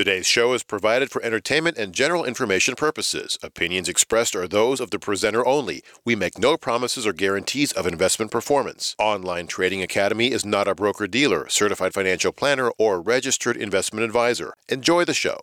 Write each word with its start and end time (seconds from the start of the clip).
Today's 0.00 0.26
show 0.26 0.54
is 0.54 0.62
provided 0.62 1.10
for 1.10 1.22
entertainment 1.22 1.76
and 1.76 1.92
general 1.92 2.24
information 2.24 2.74
purposes. 2.74 3.36
Opinions 3.42 3.86
expressed 3.86 4.34
are 4.34 4.48
those 4.48 4.80
of 4.80 4.90
the 4.90 4.98
presenter 4.98 5.46
only. 5.46 5.82
We 6.06 6.16
make 6.16 6.38
no 6.38 6.56
promises 6.56 7.06
or 7.06 7.12
guarantees 7.12 7.70
of 7.72 7.86
investment 7.86 8.30
performance. 8.30 8.96
Online 8.98 9.46
Trading 9.46 9.82
Academy 9.82 10.32
is 10.32 10.42
not 10.42 10.68
a 10.68 10.74
broker 10.74 11.06
dealer, 11.06 11.50
certified 11.50 11.92
financial 11.92 12.32
planner, 12.32 12.72
or 12.78 13.02
registered 13.02 13.58
investment 13.58 14.06
advisor. 14.06 14.54
Enjoy 14.70 15.04
the 15.04 15.12
show. 15.12 15.38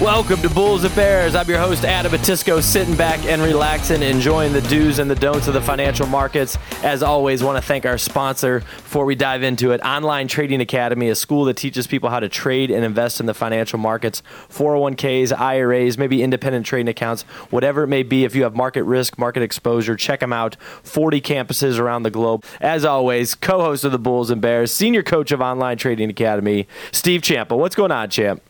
Welcome 0.00 0.40
to 0.42 0.48
Bulls 0.48 0.88
Bears. 0.94 1.34
I'm 1.34 1.48
your 1.48 1.58
host, 1.58 1.84
Adam 1.84 2.12
Batisco, 2.12 2.62
sitting 2.62 2.94
back 2.94 3.18
and 3.24 3.42
relaxing, 3.42 4.00
enjoying 4.00 4.52
the 4.52 4.60
do's 4.60 5.00
and 5.00 5.10
the 5.10 5.16
don'ts 5.16 5.48
of 5.48 5.54
the 5.54 5.60
financial 5.60 6.06
markets. 6.06 6.56
As 6.84 7.02
always, 7.02 7.42
want 7.42 7.60
to 7.60 7.66
thank 7.66 7.84
our 7.84 7.98
sponsor 7.98 8.60
before 8.60 9.04
we 9.04 9.16
dive 9.16 9.42
into 9.42 9.72
it 9.72 9.80
Online 9.80 10.28
Trading 10.28 10.60
Academy, 10.60 11.08
a 11.08 11.16
school 11.16 11.46
that 11.46 11.56
teaches 11.56 11.88
people 11.88 12.10
how 12.10 12.20
to 12.20 12.28
trade 12.28 12.70
and 12.70 12.84
invest 12.84 13.18
in 13.18 13.26
the 13.26 13.34
financial 13.34 13.80
markets, 13.80 14.22
401ks, 14.50 15.36
IRAs, 15.36 15.98
maybe 15.98 16.22
independent 16.22 16.64
trading 16.64 16.88
accounts, 16.88 17.22
whatever 17.50 17.82
it 17.82 17.88
may 17.88 18.04
be. 18.04 18.24
If 18.24 18.36
you 18.36 18.44
have 18.44 18.54
market 18.54 18.84
risk, 18.84 19.18
market 19.18 19.42
exposure, 19.42 19.96
check 19.96 20.20
them 20.20 20.32
out. 20.32 20.56
40 20.84 21.20
campuses 21.20 21.76
around 21.76 22.04
the 22.04 22.10
globe. 22.10 22.44
As 22.60 22.84
always, 22.84 23.34
co 23.34 23.62
host 23.62 23.82
of 23.82 23.90
the 23.90 23.98
Bulls 23.98 24.30
and 24.30 24.40
Bears, 24.40 24.70
senior 24.70 25.02
coach 25.02 25.32
of 25.32 25.40
Online 25.40 25.76
Trading 25.76 26.08
Academy, 26.08 26.68
Steve 26.92 27.20
Champa. 27.22 27.56
What's 27.56 27.74
going 27.74 27.90
on, 27.90 28.10
Champ? 28.10 28.40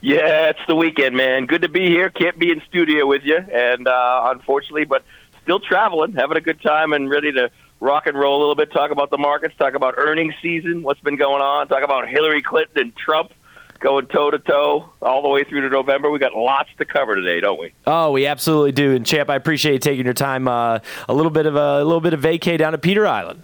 Yeah, 0.00 0.50
it's 0.50 0.60
the 0.68 0.76
weekend, 0.76 1.16
man. 1.16 1.46
Good 1.46 1.62
to 1.62 1.68
be 1.68 1.86
here. 1.86 2.08
Can't 2.08 2.38
be 2.38 2.50
in 2.50 2.62
studio 2.68 3.06
with 3.06 3.22
you, 3.24 3.36
and 3.36 3.88
uh, 3.88 4.28
unfortunately, 4.32 4.84
but 4.84 5.04
still 5.42 5.58
traveling, 5.58 6.12
having 6.12 6.36
a 6.36 6.40
good 6.40 6.62
time, 6.62 6.92
and 6.92 7.10
ready 7.10 7.32
to 7.32 7.50
rock 7.80 8.06
and 8.06 8.16
roll 8.16 8.38
a 8.38 8.40
little 8.40 8.54
bit. 8.54 8.70
Talk 8.72 8.92
about 8.92 9.10
the 9.10 9.18
markets, 9.18 9.54
talk 9.58 9.74
about 9.74 9.94
earnings 9.96 10.34
season, 10.40 10.82
what's 10.82 11.00
been 11.00 11.16
going 11.16 11.42
on, 11.42 11.66
talk 11.66 11.82
about 11.82 12.08
Hillary 12.08 12.42
Clinton 12.42 12.78
and 12.78 12.96
Trump 12.96 13.32
going 13.80 14.06
toe 14.06 14.30
to 14.30 14.38
toe 14.38 14.90
all 15.00 15.22
the 15.22 15.28
way 15.28 15.44
through 15.44 15.60
to 15.62 15.68
November. 15.68 16.10
We 16.10 16.18
got 16.18 16.34
lots 16.34 16.68
to 16.78 16.84
cover 16.84 17.14
today, 17.14 17.40
don't 17.40 17.60
we? 17.60 17.72
Oh, 17.86 18.10
we 18.12 18.26
absolutely 18.26 18.72
do. 18.72 18.94
And 18.96 19.06
Champ, 19.06 19.30
I 19.30 19.36
appreciate 19.36 19.72
you 19.74 19.78
taking 19.78 20.04
your 20.04 20.14
time. 20.14 20.48
Uh, 20.48 20.80
a 21.08 21.14
little 21.14 21.30
bit 21.30 21.46
of 21.46 21.56
a, 21.56 21.82
a 21.82 21.84
little 21.84 22.00
bit 22.00 22.12
of 22.12 22.20
vacay 22.20 22.58
down 22.58 22.74
at 22.74 22.82
Peter 22.82 23.06
Island. 23.06 23.42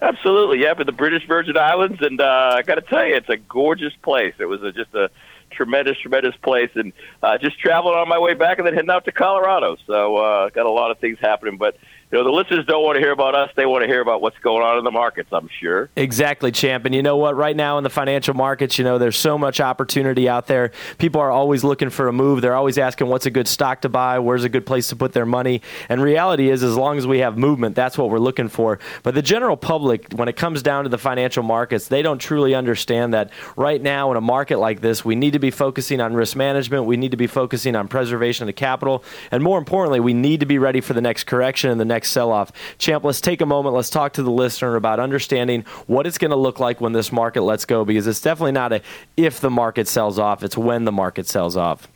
Absolutely, 0.00 0.60
yeah, 0.60 0.74
but 0.74 0.86
the 0.86 0.92
British 0.92 1.26
Virgin 1.28 1.56
Islands, 1.56 2.02
and 2.02 2.20
uh, 2.20 2.54
I 2.56 2.62
got 2.62 2.74
to 2.74 2.80
tell 2.80 3.06
you, 3.06 3.14
it's 3.14 3.28
a 3.28 3.36
gorgeous 3.36 3.92
place. 4.02 4.34
It 4.40 4.46
was 4.46 4.60
a, 4.62 4.72
just 4.72 4.92
a 4.94 5.10
tremendous, 5.52 5.98
tremendous 5.98 6.34
place, 6.36 6.70
and 6.74 6.92
uh, 7.22 7.38
just 7.38 7.58
traveling 7.58 7.96
on 7.96 8.08
my 8.08 8.18
way 8.18 8.34
back, 8.34 8.58
and 8.58 8.66
then 8.66 8.74
heading 8.74 8.90
out 8.90 9.04
to 9.04 9.12
Colorado. 9.12 9.76
So 9.86 10.16
uh, 10.16 10.50
got 10.50 10.66
a 10.66 10.70
lot 10.70 10.90
of 10.90 10.98
things 10.98 11.18
happening, 11.20 11.56
but 11.56 11.76
you 12.12 12.18
know, 12.18 12.24
the 12.24 12.30
listeners 12.30 12.66
don't 12.66 12.84
want 12.84 12.96
to 12.96 13.00
hear 13.00 13.10
about 13.10 13.34
us. 13.34 13.50
They 13.56 13.64
want 13.64 13.84
to 13.84 13.88
hear 13.88 14.02
about 14.02 14.20
what's 14.20 14.36
going 14.40 14.62
on 14.62 14.76
in 14.76 14.84
the 14.84 14.90
markets, 14.90 15.30
I'm 15.32 15.48
sure. 15.60 15.88
Exactly, 15.96 16.52
champ. 16.52 16.84
And 16.84 16.94
you 16.94 17.02
know 17.02 17.16
what? 17.16 17.36
Right 17.36 17.56
now 17.56 17.78
in 17.78 17.84
the 17.84 17.90
financial 17.90 18.34
markets, 18.34 18.76
you 18.76 18.84
know, 18.84 18.98
there's 18.98 19.16
so 19.16 19.38
much 19.38 19.62
opportunity 19.62 20.28
out 20.28 20.46
there. 20.46 20.72
People 20.98 21.22
are 21.22 21.30
always 21.30 21.64
looking 21.64 21.88
for 21.88 22.08
a 22.08 22.12
move. 22.12 22.42
They're 22.42 22.54
always 22.54 22.76
asking 22.76 23.06
what's 23.06 23.24
a 23.24 23.30
good 23.30 23.48
stock 23.48 23.80
to 23.80 23.88
buy, 23.88 24.18
where's 24.18 24.44
a 24.44 24.50
good 24.50 24.66
place 24.66 24.88
to 24.88 24.96
put 24.96 25.14
their 25.14 25.24
money. 25.24 25.62
And 25.88 26.02
reality 26.02 26.50
is, 26.50 26.62
as 26.62 26.76
long 26.76 26.98
as 26.98 27.06
we 27.06 27.20
have 27.20 27.38
movement, 27.38 27.74
that's 27.74 27.96
what 27.96 28.10
we're 28.10 28.18
looking 28.18 28.48
for. 28.48 28.78
But 29.02 29.14
the 29.14 29.22
general 29.22 29.56
public, 29.56 30.12
when 30.12 30.28
it 30.28 30.36
comes 30.36 30.62
down 30.62 30.84
to 30.84 30.90
the 30.90 30.98
financial 30.98 31.42
markets, 31.42 31.88
they 31.88 32.02
don't 32.02 32.18
truly 32.18 32.54
understand 32.54 33.14
that 33.14 33.30
right 33.56 33.80
now 33.80 34.10
in 34.10 34.18
a 34.18 34.20
market 34.20 34.58
like 34.58 34.82
this, 34.82 35.02
we 35.02 35.14
need 35.14 35.32
to 35.32 35.38
be 35.38 35.50
focusing 35.50 35.98
on 35.98 36.12
risk 36.12 36.36
management. 36.36 36.84
We 36.84 36.98
need 36.98 37.12
to 37.12 37.16
be 37.16 37.26
focusing 37.26 37.74
on 37.74 37.88
preservation 37.88 38.42
of 38.42 38.48
the 38.48 38.52
capital. 38.52 39.02
And 39.30 39.42
more 39.42 39.58
importantly, 39.58 40.00
we 40.00 40.12
need 40.12 40.40
to 40.40 40.46
be 40.46 40.58
ready 40.58 40.82
for 40.82 40.92
the 40.92 41.00
next 41.00 41.24
correction 41.24 41.70
and 41.70 41.80
the 41.80 41.86
next 41.86 42.01
next 42.02 42.10
sell 42.10 42.32
off. 42.32 42.50
Champ, 42.78 43.04
let's 43.04 43.20
take 43.20 43.40
a 43.40 43.46
moment. 43.46 43.76
Let's 43.76 43.90
talk 43.90 44.14
to 44.14 44.24
the 44.24 44.30
listener 44.30 44.74
about 44.74 44.98
understanding 44.98 45.64
what 45.86 46.04
it's 46.04 46.18
going 46.18 46.32
to 46.32 46.36
look 46.36 46.58
like 46.58 46.80
when 46.80 46.92
this 46.92 47.12
market 47.12 47.42
lets 47.42 47.64
go 47.64 47.84
because 47.84 48.08
it's 48.08 48.20
definitely 48.20 48.52
not 48.52 48.72
a 48.72 48.82
if 49.16 49.38
the 49.38 49.50
market 49.50 49.86
sells 49.86 50.18
off, 50.18 50.42
it's 50.42 50.58
when 50.58 50.84
the 50.84 50.90
market 50.90 51.28
sells 51.28 51.56
off. 51.56 51.86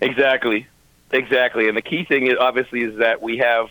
Exactly. 0.00 0.66
Exactly. 1.12 1.68
And 1.68 1.76
the 1.76 1.82
key 1.82 2.04
thing 2.04 2.26
is 2.26 2.34
obviously 2.40 2.82
is 2.82 2.98
that 2.98 3.22
we 3.22 3.38
have 3.38 3.68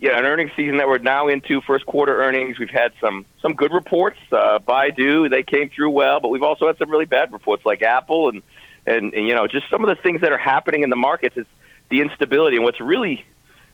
yeah, 0.00 0.18
an 0.18 0.24
earnings 0.24 0.50
season 0.56 0.78
that 0.78 0.88
we're 0.88 0.98
now 0.98 1.28
into, 1.28 1.60
first 1.60 1.84
quarter 1.86 2.20
earnings. 2.20 2.58
We've 2.58 2.68
had 2.68 2.92
some 3.00 3.24
some 3.40 3.54
good 3.54 3.72
reports. 3.72 4.18
Uh, 4.32 4.58
Baidu, 4.58 5.30
they 5.30 5.44
came 5.44 5.70
through 5.70 5.90
well, 5.90 6.18
but 6.20 6.28
we've 6.28 6.42
also 6.42 6.66
had 6.66 6.78
some 6.78 6.90
really 6.90 7.04
bad 7.04 7.32
reports 7.32 7.64
like 7.64 7.82
Apple 7.82 8.28
and, 8.28 8.42
and 8.86 9.14
and 9.14 9.26
you 9.26 9.34
know 9.34 9.46
just 9.46 9.70
some 9.70 9.84
of 9.84 9.88
the 9.88 10.00
things 10.02 10.20
that 10.20 10.32
are 10.32 10.38
happening 10.38 10.82
in 10.82 10.90
the 10.90 10.96
markets 10.96 11.36
is 11.36 11.46
the 11.90 12.00
instability. 12.00 12.56
And 12.56 12.64
what's 12.64 12.80
really 12.80 13.24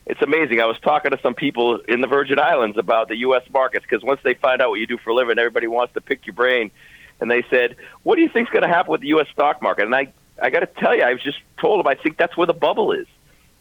it's 0.07 0.21
amazing. 0.21 0.61
I 0.61 0.67
was 0.67 0.79
talking 0.81 1.13
to 1.13 1.19
some 1.23 1.35
people 1.35 1.81
in 1.81 2.01
the 2.01 2.07
Virgin 2.07 2.39
Islands 2.39 2.77
about 2.77 3.09
the 3.09 3.17
U.S. 3.19 3.43
markets 3.53 3.87
because 3.89 4.05
once 4.05 4.21
they 4.23 4.35
find 4.35 4.61
out 4.61 4.71
what 4.71 4.81
you 4.81 4.87
do 4.87 4.99
for 4.99 5.11
a 5.11 5.15
living, 5.15 5.39
everybody 5.39 5.67
wants 5.67 5.95
to 5.95 6.01
pick 6.01 6.27
your 6.27 6.35
brain. 6.35 6.71
And 7.21 7.31
they 7.31 7.45
said, 7.49 7.77
"What 8.03 8.17
do 8.17 8.23
you 8.23 8.29
think's 8.29 8.51
going 8.51 8.63
to 8.63 8.69
happen 8.69 8.91
with 8.93 9.01
the 9.01 9.09
U.S. 9.09 9.29
stock 9.33 9.63
market?" 9.63 9.87
And 9.87 9.95
I, 9.95 10.13
I 10.41 10.51
got 10.51 10.61
to 10.61 10.67
tell 10.67 10.95
you, 10.95 11.03
I 11.03 11.13
was 11.13 11.23
just 11.23 11.39
told 11.59 11.81
them 11.81 11.87
I 11.87 11.95
think 11.95 12.17
that's 12.19 12.37
where 12.37 12.47
the 12.47 12.53
bubble 12.53 12.93
is. 12.93 13.07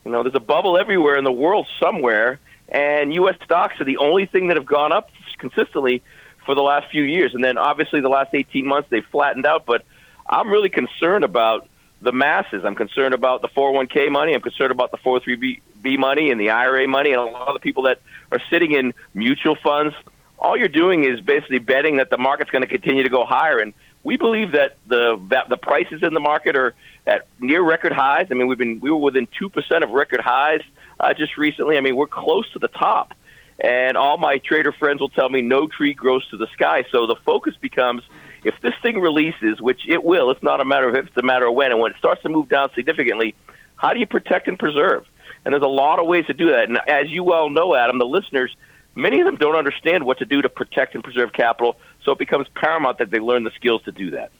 You 0.03 0.11
know, 0.11 0.23
there's 0.23 0.35
a 0.35 0.41
bubble 0.41 0.77
everywhere 0.77 1.15
in 1.15 1.23
the 1.23 1.31
world 1.31 1.67
somewhere, 1.79 2.39
and 2.67 3.13
U.S. 3.13 3.35
stocks 3.45 3.79
are 3.79 3.85
the 3.85 3.97
only 3.97 4.25
thing 4.25 4.47
that 4.47 4.57
have 4.57 4.65
gone 4.65 4.91
up 4.91 5.09
consistently 5.37 6.01
for 6.45 6.55
the 6.55 6.61
last 6.61 6.89
few 6.91 7.03
years. 7.03 7.33
And 7.33 7.43
then 7.43 7.57
obviously 7.57 8.01
the 8.01 8.09
last 8.09 8.33
18 8.33 8.65
months 8.65 8.89
they've 8.89 9.05
flattened 9.05 9.45
out. 9.45 9.65
But 9.65 9.85
I'm 10.27 10.49
really 10.49 10.69
concerned 10.69 11.23
about 11.23 11.67
the 12.01 12.11
masses. 12.11 12.63
I'm 12.65 12.75
concerned 12.75 13.13
about 13.13 13.41
the 13.41 13.47
401k 13.49 14.11
money. 14.11 14.33
I'm 14.33 14.41
concerned 14.41 14.71
about 14.71 14.91
the 14.91 14.97
403b 14.97 15.61
money 15.97 16.31
and 16.31 16.39
the 16.39 16.49
IRA 16.49 16.87
money 16.87 17.11
and 17.11 17.19
a 17.19 17.25
lot 17.25 17.47
of 17.47 17.53
the 17.53 17.59
people 17.59 17.83
that 17.83 17.99
are 18.31 18.41
sitting 18.49 18.71
in 18.71 18.93
mutual 19.13 19.55
funds. 19.55 19.95
All 20.39 20.57
you're 20.57 20.67
doing 20.67 21.03
is 21.05 21.21
basically 21.21 21.59
betting 21.59 21.97
that 21.97 22.09
the 22.09 22.17
market's 22.17 22.51
going 22.51 22.63
to 22.63 22.67
continue 22.67 23.03
to 23.03 23.09
go 23.09 23.25
higher. 23.25 23.59
And 23.59 23.73
we 24.03 24.17
believe 24.17 24.51
that 24.51 24.77
the 24.87 25.19
that 25.29 25.49
the 25.49 25.57
prices 25.57 26.03
in 26.03 26.13
the 26.13 26.19
market 26.19 26.55
are 26.55 26.73
at 27.07 27.27
near 27.39 27.61
record 27.61 27.93
highs. 27.93 28.27
I 28.31 28.33
mean, 28.33 28.47
we've 28.47 28.57
been 28.57 28.79
we 28.79 28.91
were 28.91 28.97
within 28.97 29.27
two 29.37 29.49
percent 29.49 29.83
of 29.83 29.91
record 29.91 30.19
highs 30.19 30.61
uh, 30.99 31.13
just 31.13 31.37
recently. 31.37 31.77
I 31.77 31.81
mean, 31.81 31.95
we're 31.95 32.07
close 32.07 32.49
to 32.51 32.59
the 32.59 32.67
top. 32.67 33.13
And 33.59 33.95
all 33.95 34.17
my 34.17 34.39
trader 34.39 34.71
friends 34.71 34.99
will 34.99 35.09
tell 35.09 35.29
me 35.29 35.41
no 35.41 35.67
tree 35.67 35.93
grows 35.93 36.27
to 36.29 36.37
the 36.37 36.47
sky. 36.53 36.85
So 36.91 37.05
the 37.07 37.15
focus 37.15 37.55
becomes 37.61 38.01
if 38.43 38.59
this 38.61 38.73
thing 38.81 38.99
releases, 38.99 39.61
which 39.61 39.87
it 39.87 40.03
will, 40.03 40.31
it's 40.31 40.43
not 40.43 40.59
a 40.59 40.65
matter 40.65 40.89
of 40.89 40.95
if, 40.95 41.07
it's 41.07 41.17
a 41.17 41.21
matter 41.21 41.47
of 41.47 41.53
when, 41.53 41.71
and 41.71 41.79
when 41.79 41.91
it 41.91 41.97
starts 41.97 42.21
to 42.23 42.29
move 42.29 42.49
down 42.49 42.71
significantly, 42.75 43.35
how 43.75 43.93
do 43.93 43.99
you 43.99 44.07
protect 44.07 44.47
and 44.47 44.59
preserve? 44.59 45.05
And 45.45 45.53
there's 45.53 45.63
a 45.63 45.67
lot 45.67 45.99
of 45.99 46.07
ways 46.07 46.25
to 46.27 46.33
do 46.33 46.51
that. 46.51 46.69
And 46.69 46.79
as 46.87 47.09
you 47.09 47.23
well 47.23 47.49
know, 47.49 47.75
Adam, 47.75 47.99
the 47.99 48.05
listeners, 48.05 48.55
many 48.95 49.19
of 49.19 49.25
them 49.25 49.35
don't 49.35 49.55
understand 49.55 50.05
what 50.05 50.19
to 50.19 50.25
do 50.25 50.41
to 50.41 50.49
protect 50.49 50.95
and 50.95 51.03
preserve 51.03 51.33
capital, 51.33 51.77
so 52.03 52.11
it 52.11 52.19
becomes 52.19 52.47
paramount 52.55 52.97
that 52.99 53.11
they 53.11 53.19
learn 53.19 53.43
the 53.43 53.51
skills 53.51 53.81
to 53.83 53.91
do 53.91 54.11
that. 54.11 54.31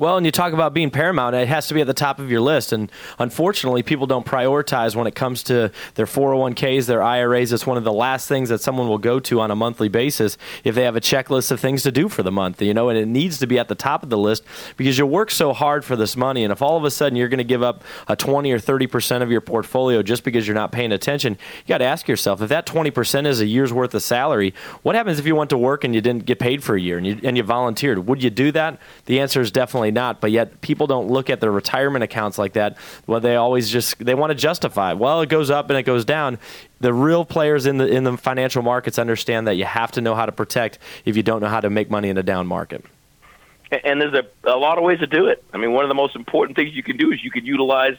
Well, 0.00 0.16
and 0.16 0.24
you 0.24 0.32
talk 0.32 0.54
about 0.54 0.72
being 0.72 0.90
paramount, 0.90 1.36
it 1.36 1.46
has 1.48 1.66
to 1.66 1.74
be 1.74 1.82
at 1.82 1.86
the 1.86 1.92
top 1.92 2.18
of 2.20 2.30
your 2.30 2.40
list. 2.40 2.72
And 2.72 2.90
unfortunately, 3.18 3.82
people 3.82 4.06
don't 4.06 4.24
prioritize 4.24 4.96
when 4.96 5.06
it 5.06 5.14
comes 5.14 5.42
to 5.42 5.70
their 5.94 6.06
401ks, 6.06 6.86
their 6.86 7.02
IRAs. 7.02 7.52
It's 7.52 7.66
one 7.66 7.76
of 7.76 7.84
the 7.84 7.92
last 7.92 8.26
things 8.26 8.48
that 8.48 8.62
someone 8.62 8.88
will 8.88 8.96
go 8.96 9.20
to 9.20 9.40
on 9.40 9.50
a 9.50 9.54
monthly 9.54 9.90
basis 9.90 10.38
if 10.64 10.74
they 10.74 10.84
have 10.84 10.96
a 10.96 11.02
checklist 11.02 11.50
of 11.50 11.60
things 11.60 11.82
to 11.82 11.92
do 11.92 12.08
for 12.08 12.22
the 12.22 12.32
month, 12.32 12.62
you 12.62 12.72
know, 12.72 12.88
and 12.88 12.98
it 12.98 13.04
needs 13.04 13.36
to 13.40 13.46
be 13.46 13.58
at 13.58 13.68
the 13.68 13.74
top 13.74 14.02
of 14.02 14.08
the 14.08 14.16
list 14.16 14.42
because 14.78 14.96
you 14.96 15.04
work 15.04 15.30
so 15.30 15.52
hard 15.52 15.84
for 15.84 15.96
this 15.96 16.16
money. 16.16 16.44
And 16.44 16.50
if 16.50 16.62
all 16.62 16.78
of 16.78 16.84
a 16.84 16.90
sudden 16.90 17.14
you're 17.14 17.28
going 17.28 17.36
to 17.36 17.44
give 17.44 17.62
up 17.62 17.84
a 18.08 18.16
20 18.16 18.50
or 18.52 18.58
30% 18.58 19.20
of 19.20 19.30
your 19.30 19.42
portfolio 19.42 20.02
just 20.02 20.24
because 20.24 20.48
you're 20.48 20.54
not 20.54 20.72
paying 20.72 20.92
attention, 20.92 21.34
you 21.34 21.68
got 21.68 21.78
to 21.78 21.84
ask 21.84 22.08
yourself 22.08 22.40
if 22.40 22.48
that 22.48 22.64
20% 22.64 23.26
is 23.26 23.42
a 23.42 23.46
year's 23.46 23.70
worth 23.70 23.94
of 23.94 24.02
salary, 24.02 24.54
what 24.80 24.94
happens 24.94 25.18
if 25.18 25.26
you 25.26 25.36
went 25.36 25.50
to 25.50 25.58
work 25.58 25.84
and 25.84 25.94
you 25.94 26.00
didn't 26.00 26.24
get 26.24 26.38
paid 26.38 26.64
for 26.64 26.74
a 26.74 26.80
year 26.80 26.96
and 26.96 27.06
you, 27.06 27.20
and 27.22 27.36
you 27.36 27.42
volunteered? 27.42 28.06
Would 28.06 28.22
you 28.22 28.30
do 28.30 28.50
that? 28.52 28.80
The 29.04 29.20
answer 29.20 29.42
is 29.42 29.50
definitely 29.50 29.89
not. 29.90 30.20
But 30.20 30.30
yet 30.30 30.60
people 30.60 30.86
don't 30.86 31.08
look 31.08 31.30
at 31.30 31.40
their 31.40 31.50
retirement 31.50 32.02
accounts 32.02 32.38
like 32.38 32.54
that. 32.54 32.76
Well, 33.06 33.20
they 33.20 33.36
always 33.36 33.70
just 33.70 33.98
they 33.98 34.14
want 34.14 34.30
to 34.30 34.34
justify. 34.34 34.92
Well, 34.92 35.20
it 35.20 35.28
goes 35.28 35.50
up 35.50 35.70
and 35.70 35.78
it 35.78 35.84
goes 35.84 36.04
down. 36.04 36.38
The 36.80 36.92
real 36.94 37.24
players 37.24 37.66
in 37.66 37.78
the 37.78 37.86
in 37.86 38.04
the 38.04 38.16
financial 38.16 38.62
markets 38.62 38.98
understand 38.98 39.46
that 39.46 39.54
you 39.54 39.64
have 39.64 39.92
to 39.92 40.00
know 40.00 40.14
how 40.14 40.26
to 40.26 40.32
protect 40.32 40.78
if 41.04 41.16
you 41.16 41.22
don't 41.22 41.40
know 41.40 41.48
how 41.48 41.60
to 41.60 41.70
make 41.70 41.90
money 41.90 42.08
in 42.08 42.18
a 42.18 42.22
down 42.22 42.46
market. 42.46 42.84
And 43.84 44.00
there's 44.00 44.14
a, 44.14 44.50
a 44.50 44.56
lot 44.56 44.78
of 44.78 44.84
ways 44.84 44.98
to 44.98 45.06
do 45.06 45.26
it. 45.26 45.44
I 45.52 45.56
mean, 45.56 45.72
one 45.72 45.84
of 45.84 45.88
the 45.88 45.94
most 45.94 46.16
important 46.16 46.56
things 46.56 46.74
you 46.74 46.82
can 46.82 46.96
do 46.96 47.12
is 47.12 47.22
you 47.22 47.30
can 47.30 47.46
utilize 47.46 47.96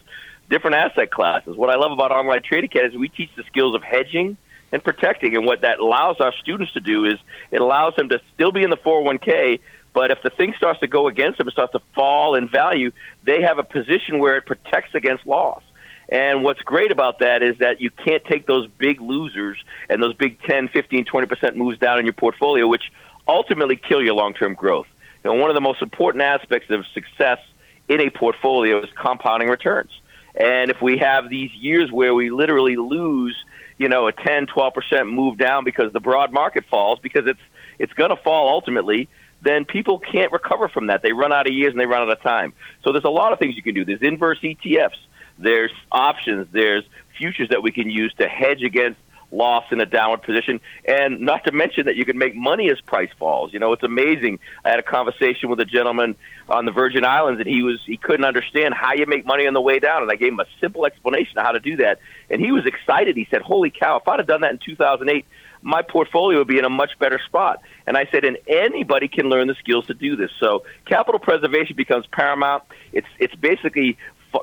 different 0.50 0.76
asset 0.76 1.12
classes. 1.12 1.56
What 1.56 1.70
I 1.70 1.76
love 1.76 1.92
about 1.92 2.12
Online 2.12 2.42
Trading 2.44 2.70
Academy 2.70 2.94
is 2.94 3.00
we 3.00 3.08
teach 3.08 3.30
the 3.38 3.44
skills 3.44 3.74
of 3.74 3.82
hedging 3.82 4.38
and 4.72 4.84
protecting. 4.84 5.36
And 5.36 5.46
what 5.46 5.62
that 5.62 5.80
allows 5.80 6.18
our 6.20 6.34
students 6.34 6.74
to 6.74 6.80
do 6.80 7.06
is 7.06 7.16
it 7.52 7.62
allows 7.62 7.96
them 7.96 8.10
to 8.10 8.22
still 8.34 8.52
be 8.52 8.64
in 8.64 8.70
the 8.70 8.78
401k, 8.78 9.60
but 9.94 10.12
if 10.12 10.22
the 10.24 10.30
thing 10.30 10.54
starts 10.58 10.80
to 10.80 10.88
go 10.88 11.08
against 11.08 11.38
them, 11.38 11.48
it 11.48 11.52
starts 11.52 11.74
to 11.74 11.82
fall 11.94 12.36
in 12.36 12.48
value, 12.48 12.92
they 13.24 13.42
have 13.42 13.60
a 13.60 13.64
position 13.64 14.20
where 14.20 14.38
it 14.38 14.46
protects 14.46 14.96
against 14.96 15.26
loss. 15.26 15.64
And 16.10 16.44
what's 16.44 16.62
great 16.62 16.92
about 16.92 17.20
that 17.20 17.42
is 17.42 17.58
that 17.60 17.80
you 17.80 17.90
can't 17.90 18.24
take 18.26 18.46
those 18.46 18.68
big 18.78 19.00
losers 19.00 19.58
and 19.90 20.04
those 20.04 20.14
big 20.14 20.42
10, 20.44 20.70
15, 20.70 21.06
20% 21.06 21.56
moves 21.56 21.78
down 21.78 22.00
in 22.00 22.06
your 22.06 22.14
portfolio, 22.14 22.68
which 22.68 22.92
ultimately 23.28 23.78
kill 23.78 24.02
your 24.02 24.14
long-term 24.14 24.56
growth. 24.56 24.88
You 25.24 25.32
know, 25.32 25.40
one 25.40 25.50
of 25.50 25.56
the 25.56 25.62
most 25.62 25.82
important 25.82 26.24
aspects 26.24 26.70
of 26.70 26.86
success 26.94 27.40
in 27.88 28.02
a 28.02 28.10
portfolio 28.10 28.82
is 28.82 28.90
compounding 28.96 29.50
returns. 29.50 29.92
And 30.36 30.72
if 30.72 30.82
we 30.82 30.98
have 30.98 31.30
these 31.30 31.52
years 31.54 31.92
where 31.92 32.14
we 32.14 32.30
literally 32.30 32.76
lose, 32.76 33.36
you 33.78 33.90
know, 33.90 34.08
a 34.08 34.12
10, 34.12 34.48
12% 34.48 35.14
move 35.14 35.38
down 35.38 35.64
because 35.64 35.92
the 35.94 36.00
broad 36.00 36.32
market 36.32 36.66
falls, 36.70 37.00
because 37.00 37.28
it's 37.28 37.40
it's 37.80 37.94
going 37.94 38.12
to 38.12 38.16
fall 38.16 38.50
ultimately, 38.50 39.10
then 39.42 39.66
people 39.66 40.00
can't 40.00 40.32
recover 40.32 40.68
from 40.70 40.88
that. 40.88 41.02
They 41.02 41.14
run 41.14 41.34
out 41.34 41.48
of 41.48 41.54
years 41.54 41.72
and 41.72 41.80
they 41.80 41.86
run 41.86 42.02
out 42.02 42.10
of 42.10 42.22
time. 42.22 42.54
So 42.84 42.92
there's 42.92 43.06
a 43.06 43.10
lot 43.10 43.34
of 43.34 43.40
things 43.40 43.56
you 43.56 43.64
can 43.64 43.74
do. 43.74 43.86
There's 43.86 44.02
inverse 44.02 44.40
ETFs. 44.42 44.98
There's 45.38 45.72
options. 45.92 46.48
There's 46.52 46.84
futures 47.18 47.50
that 47.50 47.64
we 47.64 47.72
can 47.72 47.90
use 47.90 48.14
to 48.20 48.28
hedge 48.28 48.64
against 48.64 49.00
loss 49.32 49.64
in 49.72 49.80
a 49.80 49.86
downward 49.86 50.22
position. 50.24 50.60
And 50.86 51.22
not 51.22 51.46
to 51.46 51.52
mention 51.52 51.86
that 51.86 51.96
you 51.96 52.06
can 52.06 52.18
make 52.18 52.36
money 52.36 52.70
as 52.70 52.80
price 52.82 53.10
falls. 53.18 53.54
You 53.54 53.60
know, 53.60 53.72
it's 53.74 53.84
amazing. 53.84 54.40
I 54.64 54.70
had 54.70 54.80
a 54.80 54.84
conversation 54.84 55.50
with 55.50 55.60
a 55.60 55.66
gentleman 55.66 56.16
on 56.50 56.66
the 56.66 56.72
Virgin 56.72 57.06
Islands, 57.06 57.40
and 57.40 57.50
he 57.50 57.64
was 57.64 57.80
he 57.86 57.98
couldn't 57.98 58.26
understand 58.26 58.74
how 58.74 58.94
you 58.94 59.06
make 59.06 59.26
money 59.26 59.48
on 59.48 59.54
the 59.54 59.62
way 59.62 59.80
down. 59.80 60.02
And 60.04 60.12
I 60.12 60.16
gave 60.16 60.34
him 60.34 60.40
a 60.40 60.46
simple 60.60 60.86
explanation 60.86 61.38
of 61.38 61.46
how 61.46 61.54
to 61.54 61.60
do 61.60 61.78
that. 61.78 62.00
And 62.30 62.42
he 62.42 62.52
was 62.52 62.66
excited. 62.66 63.16
He 63.16 63.28
said, 63.32 63.42
"Holy 63.42 63.72
cow! 63.72 63.98
If 63.98 64.08
I'd 64.08 64.20
have 64.20 64.28
done 64.28 64.42
that 64.42 64.52
in 64.52 64.60
2008." 64.60 65.26
My 65.62 65.82
portfolio 65.82 66.40
would 66.40 66.48
be 66.48 66.58
in 66.58 66.66
a 66.66 66.70
much 66.70 66.92
better 67.00 67.20
spot. 67.26 67.62
And 67.88 67.98
I 67.98 68.08
said, 68.12 68.24
and 68.24 68.38
anybody 68.48 69.08
can 69.08 69.30
learn 69.30 69.48
the 69.48 69.56
skills 69.56 69.86
to 69.88 69.94
do 69.94 70.16
this. 70.16 70.32
So 70.40 70.64
capital 70.86 71.20
preservation 71.20 71.76
becomes 71.76 72.06
paramount. 72.08 72.64
It's 72.94 73.08
it's 73.20 73.36
basically 73.36 73.98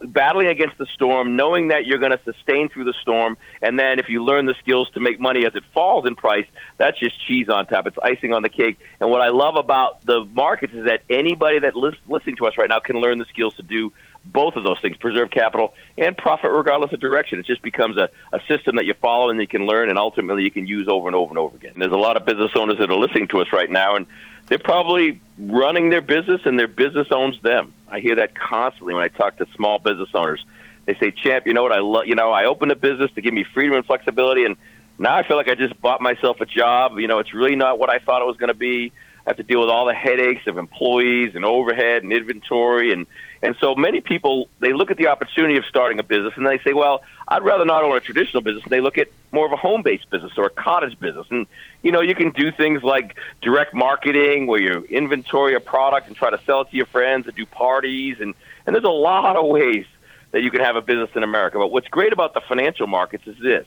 battling 0.04 0.48
against 0.48 0.78
the 0.78 0.86
storm, 0.86 1.36
knowing 1.36 1.68
that 1.68 1.86
you're 1.86 1.98
going 1.98 2.12
to 2.12 2.20
sustain 2.24 2.68
through 2.68 2.84
the 2.84 2.94
storm, 3.00 3.36
and 3.62 3.78
then 3.78 3.98
if 3.98 4.08
you 4.08 4.22
learn 4.22 4.46
the 4.46 4.54
skills 4.60 4.88
to 4.90 5.00
make 5.00 5.18
money 5.18 5.46
as 5.46 5.54
it 5.54 5.64
falls 5.72 6.06
in 6.06 6.14
price, 6.14 6.46
that's 6.76 6.98
just 6.98 7.14
cheese 7.26 7.48
on 7.48 7.66
top. 7.66 7.86
It's 7.86 7.96
icing 8.02 8.32
on 8.32 8.42
the 8.42 8.48
cake. 8.48 8.78
And 9.00 9.10
what 9.10 9.20
I 9.20 9.28
love 9.28 9.56
about 9.56 10.04
the 10.04 10.24
markets 10.32 10.74
is 10.74 10.84
that 10.86 11.02
anybody 11.08 11.58
that 11.60 11.74
is 11.76 11.94
listening 12.06 12.36
to 12.36 12.46
us 12.46 12.58
right 12.58 12.68
now 12.68 12.80
can 12.80 12.96
learn 12.96 13.18
the 13.18 13.26
skills 13.26 13.54
to 13.54 13.62
do 13.62 13.92
both 14.24 14.56
of 14.56 14.64
those 14.64 14.78
things 14.80 14.96
preserve 14.96 15.30
capital 15.30 15.74
and 15.96 16.16
profit 16.16 16.50
regardless 16.50 16.92
of 16.92 17.00
direction. 17.00 17.38
It 17.38 17.46
just 17.46 17.62
becomes 17.62 17.96
a, 17.96 18.10
a 18.32 18.40
system 18.46 18.76
that 18.76 18.84
you 18.84 18.94
follow 18.94 19.30
and 19.30 19.40
you 19.40 19.46
can 19.46 19.66
learn 19.66 19.88
and 19.88 19.98
ultimately 19.98 20.44
you 20.44 20.50
can 20.50 20.66
use 20.66 20.88
over 20.88 21.08
and 21.08 21.16
over 21.16 21.30
and 21.30 21.38
over 21.38 21.56
again. 21.56 21.72
And 21.72 21.82
there's 21.82 21.92
a 21.92 21.96
lot 21.96 22.16
of 22.16 22.26
business 22.26 22.52
owners 22.54 22.78
that 22.78 22.90
are 22.90 22.96
listening 22.96 23.28
to 23.28 23.40
us 23.40 23.48
right 23.52 23.70
now 23.70 23.96
and 23.96 24.06
they're 24.48 24.58
probably 24.58 25.20
running 25.38 25.90
their 25.90 26.00
business 26.00 26.40
and 26.44 26.58
their 26.58 26.68
business 26.68 27.08
owns 27.10 27.40
them. 27.42 27.72
I 27.88 28.00
hear 28.00 28.16
that 28.16 28.34
constantly 28.34 28.94
when 28.94 29.04
I 29.04 29.08
talk 29.08 29.36
to 29.38 29.46
small 29.54 29.78
business 29.78 30.08
owners. 30.14 30.44
They 30.86 30.94
say, 30.94 31.10
"Champ, 31.10 31.46
you 31.46 31.52
know 31.52 31.62
what 31.62 31.72
I 31.72 31.80
love? 31.80 32.06
You 32.06 32.14
know, 32.14 32.32
I 32.32 32.46
opened 32.46 32.72
a 32.72 32.76
business 32.76 33.10
to 33.14 33.20
give 33.20 33.34
me 33.34 33.44
freedom 33.44 33.76
and 33.76 33.84
flexibility, 33.84 34.44
and 34.44 34.56
now 34.98 35.14
I 35.14 35.22
feel 35.22 35.36
like 35.36 35.48
I 35.48 35.54
just 35.54 35.78
bought 35.82 36.00
myself 36.00 36.40
a 36.40 36.46
job. 36.46 36.98
You 36.98 37.06
know, 37.06 37.18
it's 37.18 37.34
really 37.34 37.56
not 37.56 37.78
what 37.78 37.90
I 37.90 37.98
thought 37.98 38.22
it 38.22 38.26
was 38.26 38.38
going 38.38 38.48
to 38.48 38.54
be. 38.54 38.92
Have 39.28 39.36
to 39.36 39.42
deal 39.42 39.60
with 39.60 39.68
all 39.68 39.84
the 39.84 39.94
headaches 39.94 40.46
of 40.46 40.56
employees 40.56 41.34
and 41.34 41.44
overhead 41.44 42.02
and 42.02 42.12
inventory 42.14 42.92
and 42.92 43.06
and 43.42 43.54
so 43.60 43.74
many 43.74 44.00
people 44.00 44.48
they 44.58 44.72
look 44.72 44.90
at 44.90 44.96
the 44.96 45.08
opportunity 45.08 45.58
of 45.58 45.66
starting 45.66 45.98
a 45.98 46.02
business 46.02 46.32
and 46.36 46.46
they 46.46 46.58
say, 46.60 46.72
well, 46.72 47.02
I'd 47.28 47.42
rather 47.42 47.66
not 47.66 47.84
own 47.84 47.94
a 47.94 48.00
traditional 48.00 48.42
business. 48.42 48.64
And 48.64 48.72
they 48.72 48.80
look 48.80 48.96
at 48.96 49.08
more 49.30 49.44
of 49.44 49.52
a 49.52 49.56
home-based 49.56 50.08
business 50.08 50.32
or 50.38 50.46
a 50.46 50.50
cottage 50.50 50.98
business. 50.98 51.26
And 51.30 51.46
you 51.82 51.92
know, 51.92 52.00
you 52.00 52.14
can 52.14 52.30
do 52.30 52.50
things 52.50 52.82
like 52.82 53.18
direct 53.42 53.74
marketing 53.74 54.46
where 54.46 54.62
you 54.62 54.86
inventory 54.88 55.54
a 55.54 55.60
product 55.60 56.08
and 56.08 56.16
try 56.16 56.30
to 56.30 56.40
sell 56.46 56.62
it 56.62 56.70
to 56.70 56.76
your 56.76 56.86
friends 56.86 57.26
and 57.26 57.36
do 57.36 57.44
parties 57.44 58.16
and 58.20 58.34
and 58.66 58.74
there's 58.74 58.84
a 58.84 58.88
lot 58.88 59.36
of 59.36 59.46
ways 59.46 59.84
that 60.30 60.42
you 60.42 60.50
can 60.50 60.60
have 60.60 60.76
a 60.76 60.82
business 60.82 61.10
in 61.14 61.22
America. 61.22 61.58
But 61.58 61.70
what's 61.70 61.88
great 61.88 62.14
about 62.14 62.32
the 62.32 62.40
financial 62.40 62.86
markets 62.86 63.26
is 63.26 63.36
this. 63.42 63.66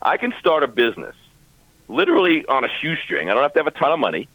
I 0.00 0.18
can 0.18 0.32
start 0.38 0.62
a 0.62 0.68
business 0.68 1.16
literally 1.88 2.46
on 2.46 2.64
a 2.64 2.68
shoestring. 2.80 3.28
I 3.28 3.34
don't 3.34 3.42
have 3.42 3.52
to 3.54 3.58
have 3.58 3.66
a 3.66 3.72
ton 3.72 3.90
of 3.90 3.98
money. 3.98 4.28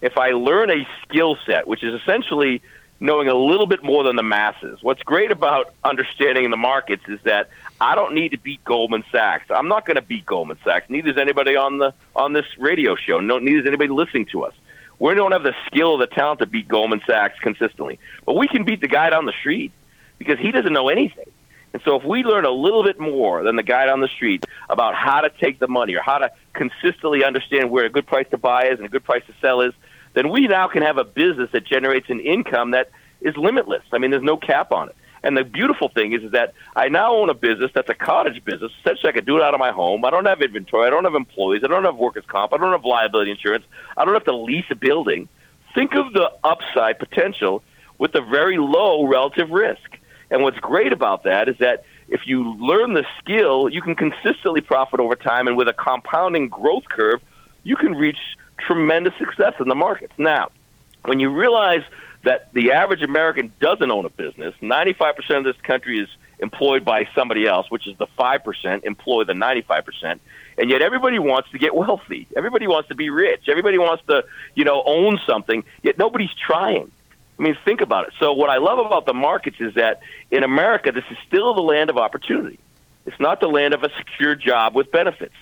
If 0.00 0.18
I 0.18 0.30
learn 0.30 0.70
a 0.70 0.86
skill 1.02 1.36
set, 1.46 1.66
which 1.66 1.82
is 1.82 2.00
essentially 2.00 2.62
knowing 3.00 3.28
a 3.28 3.34
little 3.34 3.66
bit 3.66 3.82
more 3.82 4.04
than 4.04 4.16
the 4.16 4.22
masses. 4.22 4.78
What's 4.82 5.02
great 5.02 5.30
about 5.30 5.74
understanding 5.84 6.50
the 6.50 6.56
markets 6.56 7.02
is 7.08 7.20
that 7.24 7.50
I 7.80 7.94
don't 7.94 8.14
need 8.14 8.30
to 8.30 8.38
beat 8.38 8.64
Goldman 8.64 9.04
Sachs. 9.12 9.50
I'm 9.50 9.68
not 9.68 9.84
going 9.84 9.96
to 9.96 10.02
beat 10.02 10.24
Goldman 10.24 10.58
Sachs. 10.64 10.88
Neither 10.88 11.10
is 11.10 11.18
anybody 11.18 11.56
on 11.56 11.78
the 11.78 11.92
on 12.14 12.32
this 12.32 12.46
radio 12.58 12.96
show. 12.96 13.20
No, 13.20 13.38
neither 13.38 13.58
is 13.58 13.66
anybody 13.66 13.90
listening 13.90 14.26
to 14.26 14.44
us. 14.44 14.54
We 14.98 15.14
don't 15.14 15.32
have 15.32 15.42
the 15.42 15.54
skill 15.66 15.88
or 15.88 15.98
the 15.98 16.06
talent 16.06 16.40
to 16.40 16.46
beat 16.46 16.68
Goldman 16.68 17.02
Sachs 17.06 17.38
consistently, 17.40 17.98
but 18.24 18.34
we 18.34 18.48
can 18.48 18.64
beat 18.64 18.80
the 18.80 18.88
guy 18.88 19.10
down 19.10 19.26
the 19.26 19.34
street 19.38 19.72
because 20.18 20.38
he 20.38 20.50
doesn't 20.50 20.72
know 20.72 20.88
anything. 20.88 21.30
And 21.74 21.82
so, 21.84 21.96
if 21.96 22.04
we 22.04 22.24
learn 22.24 22.46
a 22.46 22.50
little 22.50 22.82
bit 22.82 22.98
more 22.98 23.42
than 23.42 23.56
the 23.56 23.62
guy 23.62 23.84
down 23.84 24.00
the 24.00 24.08
street 24.08 24.46
about 24.70 24.94
how 24.94 25.20
to 25.20 25.28
take 25.28 25.58
the 25.58 25.68
money 25.68 25.94
or 25.94 26.00
how 26.00 26.16
to 26.16 26.32
consistently 26.54 27.22
understand 27.22 27.70
where 27.70 27.84
a 27.84 27.90
good 27.90 28.06
price 28.06 28.26
to 28.30 28.38
buy 28.38 28.68
is 28.68 28.78
and 28.78 28.86
a 28.86 28.88
good 28.88 29.04
price 29.04 29.22
to 29.26 29.34
sell 29.42 29.60
is, 29.60 29.74
then 30.16 30.30
we 30.30 30.48
now 30.48 30.66
can 30.66 30.80
have 30.80 30.96
a 30.96 31.04
business 31.04 31.50
that 31.52 31.66
generates 31.66 32.08
an 32.08 32.20
income 32.20 32.70
that 32.70 32.90
is 33.20 33.36
limitless. 33.36 33.82
I 33.92 33.98
mean, 33.98 34.10
there's 34.10 34.22
no 34.22 34.38
cap 34.38 34.72
on 34.72 34.88
it. 34.88 34.96
And 35.22 35.36
the 35.36 35.44
beautiful 35.44 35.90
thing 35.90 36.14
is, 36.14 36.22
is 36.22 36.32
that 36.32 36.54
I 36.74 36.88
now 36.88 37.14
own 37.14 37.28
a 37.28 37.34
business 37.34 37.70
that's 37.74 37.90
a 37.90 37.94
cottage 37.94 38.42
business, 38.42 38.72
such 38.82 39.02
that 39.02 39.08
I 39.08 39.12
can 39.12 39.26
do 39.26 39.36
it 39.36 39.42
out 39.42 39.52
of 39.52 39.60
my 39.60 39.72
home. 39.72 40.06
I 40.06 40.10
don't 40.10 40.24
have 40.24 40.40
inventory. 40.40 40.86
I 40.86 40.90
don't 40.90 41.04
have 41.04 41.14
employees. 41.14 41.62
I 41.64 41.66
don't 41.66 41.84
have 41.84 41.96
workers' 41.96 42.24
comp. 42.26 42.54
I 42.54 42.56
don't 42.56 42.72
have 42.72 42.86
liability 42.86 43.30
insurance. 43.30 43.66
I 43.94 44.06
don't 44.06 44.14
have 44.14 44.24
to 44.24 44.34
lease 44.34 44.64
a 44.70 44.74
building. 44.74 45.28
Think 45.74 45.94
of 45.94 46.14
the 46.14 46.32
upside 46.44 46.98
potential 46.98 47.62
with 47.98 48.14
a 48.14 48.22
very 48.22 48.56
low 48.56 49.06
relative 49.06 49.50
risk. 49.50 49.98
And 50.30 50.42
what's 50.42 50.58
great 50.60 50.94
about 50.94 51.24
that 51.24 51.46
is 51.50 51.58
that 51.58 51.84
if 52.08 52.22
you 52.24 52.54
learn 52.54 52.94
the 52.94 53.04
skill, 53.18 53.68
you 53.68 53.82
can 53.82 53.94
consistently 53.94 54.62
profit 54.62 54.98
over 54.98 55.14
time. 55.14 55.46
And 55.46 55.58
with 55.58 55.68
a 55.68 55.74
compounding 55.74 56.48
growth 56.48 56.84
curve, 56.88 57.20
you 57.64 57.76
can 57.76 57.92
reach 57.92 58.18
tremendous 58.58 59.14
success 59.18 59.54
in 59.60 59.68
the 59.68 59.74
markets. 59.74 60.12
Now, 60.18 60.50
when 61.04 61.20
you 61.20 61.30
realize 61.30 61.82
that 62.24 62.52
the 62.52 62.72
average 62.72 63.02
American 63.02 63.52
doesn't 63.60 63.90
own 63.90 64.04
a 64.04 64.10
business, 64.10 64.54
95% 64.60 65.14
of 65.38 65.44
this 65.44 65.56
country 65.62 66.00
is 66.00 66.08
employed 66.38 66.84
by 66.84 67.08
somebody 67.14 67.46
else, 67.46 67.70
which 67.70 67.86
is 67.86 67.96
the 67.98 68.06
5% 68.18 68.84
employ 68.84 69.24
the 69.24 69.32
95%. 69.32 70.18
And 70.58 70.70
yet 70.70 70.82
everybody 70.82 71.18
wants 71.18 71.50
to 71.50 71.58
get 71.58 71.74
wealthy. 71.74 72.26
Everybody 72.36 72.66
wants 72.66 72.88
to 72.88 72.94
be 72.94 73.10
rich. 73.10 73.48
Everybody 73.48 73.78
wants 73.78 74.02
to, 74.08 74.24
you 74.54 74.64
know, 74.64 74.82
own 74.84 75.20
something, 75.26 75.64
yet 75.82 75.98
nobody's 75.98 76.34
trying. 76.34 76.90
I 77.38 77.42
mean, 77.42 77.56
think 77.64 77.80
about 77.82 78.08
it. 78.08 78.14
So 78.18 78.32
what 78.32 78.48
I 78.48 78.56
love 78.56 78.78
about 78.78 79.04
the 79.04 79.12
markets 79.12 79.58
is 79.60 79.74
that 79.74 80.00
in 80.30 80.42
America, 80.42 80.90
this 80.92 81.04
is 81.10 81.18
still 81.26 81.54
the 81.54 81.60
land 81.60 81.90
of 81.90 81.98
opportunity. 81.98 82.58
It's 83.04 83.20
not 83.20 83.40
the 83.40 83.48
land 83.48 83.74
of 83.74 83.82
a 83.82 83.90
secure 83.98 84.34
job 84.34 84.74
with 84.74 84.90
benefits. 84.90 85.34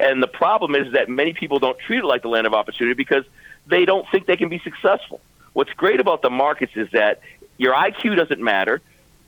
And 0.00 0.22
the 0.22 0.28
problem 0.28 0.74
is 0.74 0.92
that 0.94 1.08
many 1.08 1.34
people 1.34 1.58
don't 1.58 1.78
treat 1.78 1.98
it 1.98 2.04
like 2.06 2.22
the 2.22 2.28
land 2.28 2.46
of 2.46 2.54
opportunity 2.54 2.94
because 2.94 3.24
they 3.66 3.84
don't 3.84 4.06
think 4.10 4.26
they 4.26 4.36
can 4.36 4.48
be 4.48 4.58
successful. 4.60 5.20
What's 5.52 5.72
great 5.74 6.00
about 6.00 6.22
the 6.22 6.30
markets 6.30 6.72
is 6.74 6.88
that 6.92 7.20
your 7.58 7.74
IQ 7.74 8.16
doesn't 8.16 8.40
matter. 8.40 8.80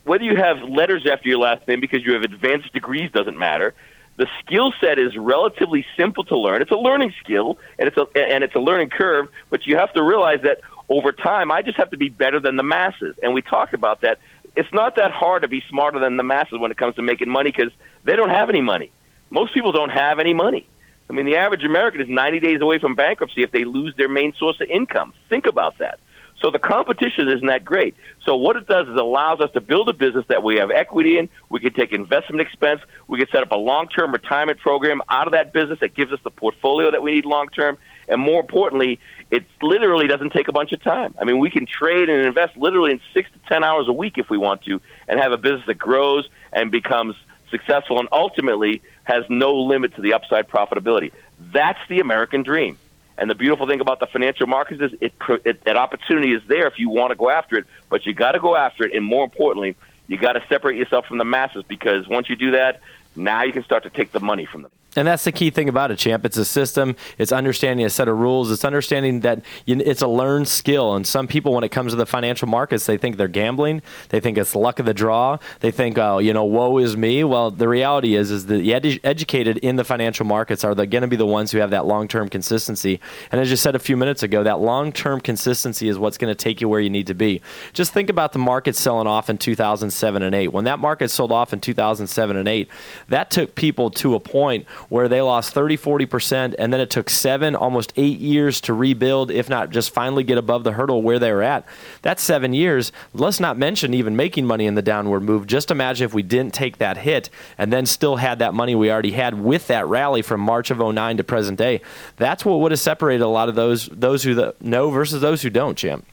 Whether 0.03 0.23
you 0.23 0.35
have 0.35 0.61
letters 0.63 1.05
after 1.05 1.29
your 1.29 1.37
last 1.37 1.67
name 1.67 1.79
because 1.79 2.03
you 2.03 2.13
have 2.13 2.23
advanced 2.23 2.73
degrees 2.73 3.11
doesn't 3.11 3.37
matter. 3.37 3.73
The 4.17 4.27
skill 4.39 4.73
set 4.81 4.99
is 4.99 5.15
relatively 5.15 5.85
simple 5.95 6.23
to 6.25 6.37
learn. 6.37 6.61
It's 6.61 6.71
a 6.71 6.75
learning 6.77 7.13
skill 7.19 7.57
and 7.77 7.87
it's 7.87 7.97
a 7.97 8.07
and 8.15 8.43
it's 8.43 8.55
a 8.55 8.59
learning 8.59 8.89
curve, 8.89 9.29
but 9.49 9.65
you 9.65 9.77
have 9.77 9.93
to 9.93 10.03
realize 10.03 10.41
that 10.41 10.61
over 10.89 11.11
time 11.11 11.51
I 11.51 11.61
just 11.61 11.77
have 11.77 11.91
to 11.91 11.97
be 11.97 12.09
better 12.09 12.39
than 12.39 12.55
the 12.55 12.63
masses. 12.63 13.15
And 13.21 13.33
we 13.33 13.41
talked 13.41 13.73
about 13.73 14.01
that. 14.01 14.19
It's 14.55 14.71
not 14.73 14.95
that 14.97 15.11
hard 15.11 15.43
to 15.43 15.47
be 15.47 15.63
smarter 15.69 15.99
than 15.99 16.17
the 16.17 16.23
masses 16.23 16.59
when 16.59 16.71
it 16.71 16.77
comes 16.77 16.95
to 16.95 17.01
making 17.01 17.29
money 17.29 17.51
because 17.51 17.71
they 18.03 18.15
don't 18.15 18.29
have 18.29 18.49
any 18.49 18.61
money. 18.61 18.91
Most 19.29 19.53
people 19.53 19.71
don't 19.71 19.89
have 19.89 20.19
any 20.19 20.33
money. 20.33 20.67
I 21.09 21.13
mean, 21.13 21.25
the 21.25 21.35
average 21.35 21.63
American 21.63 22.01
is 22.01 22.09
90 22.09 22.39
days 22.39 22.61
away 22.61 22.79
from 22.79 22.95
bankruptcy 22.95 23.43
if 23.43 23.51
they 23.51 23.65
lose 23.65 23.93
their 23.97 24.09
main 24.09 24.33
source 24.33 24.59
of 24.61 24.69
income. 24.69 25.13
Think 25.29 25.45
about 25.45 25.77
that. 25.79 25.99
So 26.41 26.51
the 26.51 26.59
competition 26.59 27.29
isn't 27.29 27.47
that 27.47 27.63
great. 27.63 27.95
So 28.25 28.35
what 28.35 28.57
it 28.57 28.67
does 28.67 28.87
is 28.89 28.95
allows 28.95 29.39
us 29.39 29.49
to 29.53 29.61
build 29.61 29.87
a 29.87 29.93
business 29.93 30.25
that 30.27 30.43
we 30.43 30.57
have 30.57 30.71
equity 30.71 31.17
in. 31.17 31.29
We 31.49 31.61
can 31.61 31.73
take 31.73 31.93
investment 31.93 32.41
expense. 32.41 32.81
We 33.07 33.17
can 33.17 33.27
set 33.31 33.43
up 33.43 33.51
a 33.51 33.57
long-term 33.57 34.11
retirement 34.11 34.59
program 34.59 35.01
out 35.09 35.25
of 35.25 35.33
that 35.33 35.53
business 35.53 35.79
that 35.79 35.93
gives 35.93 36.11
us 36.11 36.19
the 36.23 36.31
portfolio 36.31 36.91
that 36.91 37.01
we 37.01 37.13
need 37.13 37.25
long-term. 37.25 37.77
And 38.09 38.19
more 38.19 38.41
importantly, 38.41 38.99
it 39.31 39.45
literally 39.61 40.07
doesn't 40.07 40.31
take 40.31 40.49
a 40.49 40.51
bunch 40.51 40.73
of 40.73 40.83
time. 40.83 41.15
I 41.17 41.23
mean, 41.23 41.39
we 41.39 41.49
can 41.49 41.65
trade 41.65 42.09
and 42.09 42.25
invest 42.25 42.57
literally 42.57 42.91
in 42.91 42.99
six 43.13 43.31
to 43.31 43.39
ten 43.47 43.63
hours 43.63 43.87
a 43.87 43.93
week 43.93 44.17
if 44.17 44.29
we 44.29 44.37
want 44.37 44.63
to, 44.63 44.81
and 45.07 45.19
have 45.21 45.31
a 45.31 45.37
business 45.37 45.65
that 45.67 45.77
grows 45.77 46.27
and 46.51 46.71
becomes 46.71 47.15
successful 47.53 47.99
and 47.99 48.09
ultimately 48.11 48.81
has 49.03 49.23
no 49.29 49.53
limit 49.53 49.95
to 49.95 50.01
the 50.01 50.13
upside 50.13 50.49
profitability. 50.49 51.11
That's 51.39 51.79
the 51.87 51.99
American 51.99 52.41
dream. 52.41 52.77
And 53.17 53.29
the 53.29 53.35
beautiful 53.35 53.67
thing 53.67 53.79
about 53.79 53.99
the 53.99 54.07
financial 54.07 54.47
markets 54.47 54.81
is 54.81 54.91
it, 54.99 55.13
it, 55.45 55.63
that 55.65 55.77
opportunity 55.77 56.33
is 56.33 56.41
there 56.47 56.65
if 56.65 56.79
you 56.79 56.89
want 56.89 57.11
to 57.11 57.15
go 57.15 57.29
after 57.29 57.57
it, 57.57 57.65
but 57.89 58.07
you 58.07 58.13
got 58.13 58.31
to 58.31 58.39
go 58.39 58.55
after 58.55 58.85
it. 58.85 58.93
And 58.95 59.05
more 59.05 59.23
importantly, 59.23 59.75
you 60.07 60.17
got 60.17 60.33
to 60.33 60.43
separate 60.49 60.77
yourself 60.77 61.05
from 61.05 61.19
the 61.19 61.25
masses 61.25 61.63
because 61.67 62.07
once 62.07 62.27
you 62.27 62.35
do 62.35 62.51
that, 62.51 62.81
now 63.15 63.43
you 63.43 63.53
can 63.53 63.63
start 63.63 63.83
to 63.83 63.91
take 63.91 64.11
the 64.11 64.19
money 64.19 64.45
from 64.45 64.63
them. 64.63 64.71
And 64.95 65.07
that's 65.07 65.23
the 65.23 65.31
key 65.31 65.49
thing 65.49 65.69
about 65.69 65.89
it, 65.89 65.97
champ. 65.97 66.23
It's 66.23 66.37
a 66.37 66.45
system. 66.45 66.95
It's 67.17 67.31
understanding 67.31 67.85
a 67.85 67.89
set 67.89 68.07
of 68.07 68.17
rules. 68.17 68.51
It's 68.51 68.63
understanding 68.63 69.21
that 69.21 69.43
it's 69.65 70.01
a 70.01 70.07
learned 70.07 70.47
skill. 70.47 70.93
And 70.93 71.05
some 71.05 71.27
people, 71.27 71.53
when 71.53 71.63
it 71.63 71.69
comes 71.69 71.93
to 71.93 71.95
the 71.95 72.05
financial 72.05 72.47
markets, 72.47 72.85
they 72.85 72.97
think 72.97 73.17
they're 73.17 73.27
gambling. 73.27 73.81
They 74.09 74.19
think 74.19 74.37
it's 74.37 74.55
luck 74.55 74.79
of 74.79 74.85
the 74.85 74.93
draw. 74.93 75.39
They 75.61 75.71
think, 75.71 75.97
oh, 75.97 76.19
you 76.19 76.31
know, 76.31 76.45
woe 76.45 76.77
is 76.77 76.95
me. 76.95 77.23
Well, 77.23 77.49
the 77.49 77.67
reality 77.67 78.15
is, 78.15 78.29
is 78.29 78.45
that 78.45 78.55
the 78.55 78.69
edu- 78.69 78.99
educated 79.03 79.57
in 79.57 79.77
the 79.77 79.83
financial 79.83 80.25
markets 80.25 80.63
are 80.63 80.75
going 80.75 81.01
to 81.01 81.07
be 81.07 81.15
the 81.15 81.25
ones 81.25 81.51
who 81.51 81.57
have 81.57 81.71
that 81.71 81.85
long-term 81.85 82.29
consistency. 82.29 82.99
And 83.31 83.41
as 83.41 83.49
you 83.49 83.57
said 83.57 83.75
a 83.75 83.79
few 83.79 83.97
minutes 83.97 84.21
ago, 84.21 84.43
that 84.43 84.59
long-term 84.59 85.21
consistency 85.21 85.87
is 85.87 85.97
what's 85.97 86.19
going 86.19 86.31
to 86.31 86.35
take 86.35 86.61
you 86.61 86.69
where 86.69 86.79
you 86.79 86.89
need 86.91 87.07
to 87.07 87.15
be. 87.15 87.41
Just 87.73 87.93
think 87.93 88.09
about 88.09 88.33
the 88.33 88.39
market 88.39 88.75
selling 88.75 89.07
off 89.07 89.29
in 89.29 89.39
2007 89.39 90.21
and 90.21 90.35
8. 90.35 90.49
When 90.49 90.65
that 90.65 90.77
market 90.77 91.09
sold 91.09 91.31
off 91.31 91.51
in 91.51 91.61
2007 91.61 92.37
and 92.37 92.47
8, 92.47 92.69
that 93.07 93.31
took 93.31 93.55
people 93.55 93.89
to 93.91 94.13
a 94.13 94.19
point 94.19 94.67
where 94.93 95.07
they 95.07 95.23
lost 95.23 95.55
30, 95.55 95.75
40%, 95.75 96.53
and 96.59 96.71
then 96.71 96.79
it 96.79 96.91
took 96.91 97.09
seven, 97.09 97.55
almost 97.55 97.91
eight 97.95 98.19
years 98.19 98.61
to 98.61 98.71
rebuild, 98.75 99.31
if 99.31 99.49
not 99.49 99.71
just 99.71 99.91
finally 99.91 100.23
get 100.23 100.37
above 100.37 100.63
the 100.63 100.73
hurdle 100.73 101.01
where 101.01 101.17
they 101.17 101.31
were 101.31 101.41
at. 101.41 101.65
That's 102.03 102.21
seven 102.21 102.53
years. 102.53 102.91
Let's 103.11 103.39
not 103.39 103.57
mention 103.57 103.95
even 103.95 104.15
making 104.15 104.45
money 104.45 104.67
in 104.67 104.75
the 104.75 104.83
downward 104.83 105.21
move. 105.21 105.47
Just 105.47 105.71
imagine 105.71 106.05
if 106.05 106.13
we 106.13 106.21
didn't 106.21 106.53
take 106.53 106.77
that 106.77 106.97
hit 106.97 107.31
and 107.57 107.73
then 107.73 107.87
still 107.87 108.17
had 108.17 108.37
that 108.37 108.53
money 108.53 108.75
we 108.75 108.91
already 108.91 109.13
had 109.13 109.41
with 109.41 109.65
that 109.65 109.87
rally 109.87 110.21
from 110.21 110.41
March 110.41 110.69
of 110.69 110.77
09 110.77 111.17
to 111.17 111.23
present 111.23 111.57
day. 111.57 111.81
That's 112.17 112.45
what 112.45 112.59
would 112.59 112.71
have 112.71 112.79
separated 112.79 113.23
a 113.23 113.27
lot 113.27 113.49
of 113.49 113.55
those 113.55 113.87
those 113.87 114.21
who 114.21 114.53
know 114.61 114.91
versus 114.91 115.21
those 115.21 115.41
who 115.41 115.49
don't, 115.49 115.75
Jim. 115.75 116.03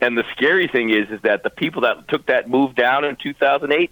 And 0.00 0.16
the 0.16 0.24
scary 0.32 0.68
thing 0.68 0.88
is, 0.88 1.10
is 1.10 1.20
that 1.20 1.42
the 1.42 1.50
people 1.50 1.82
that 1.82 2.08
took 2.08 2.24
that 2.26 2.48
move 2.48 2.74
down 2.74 3.04
in 3.04 3.16
2008, 3.16 3.90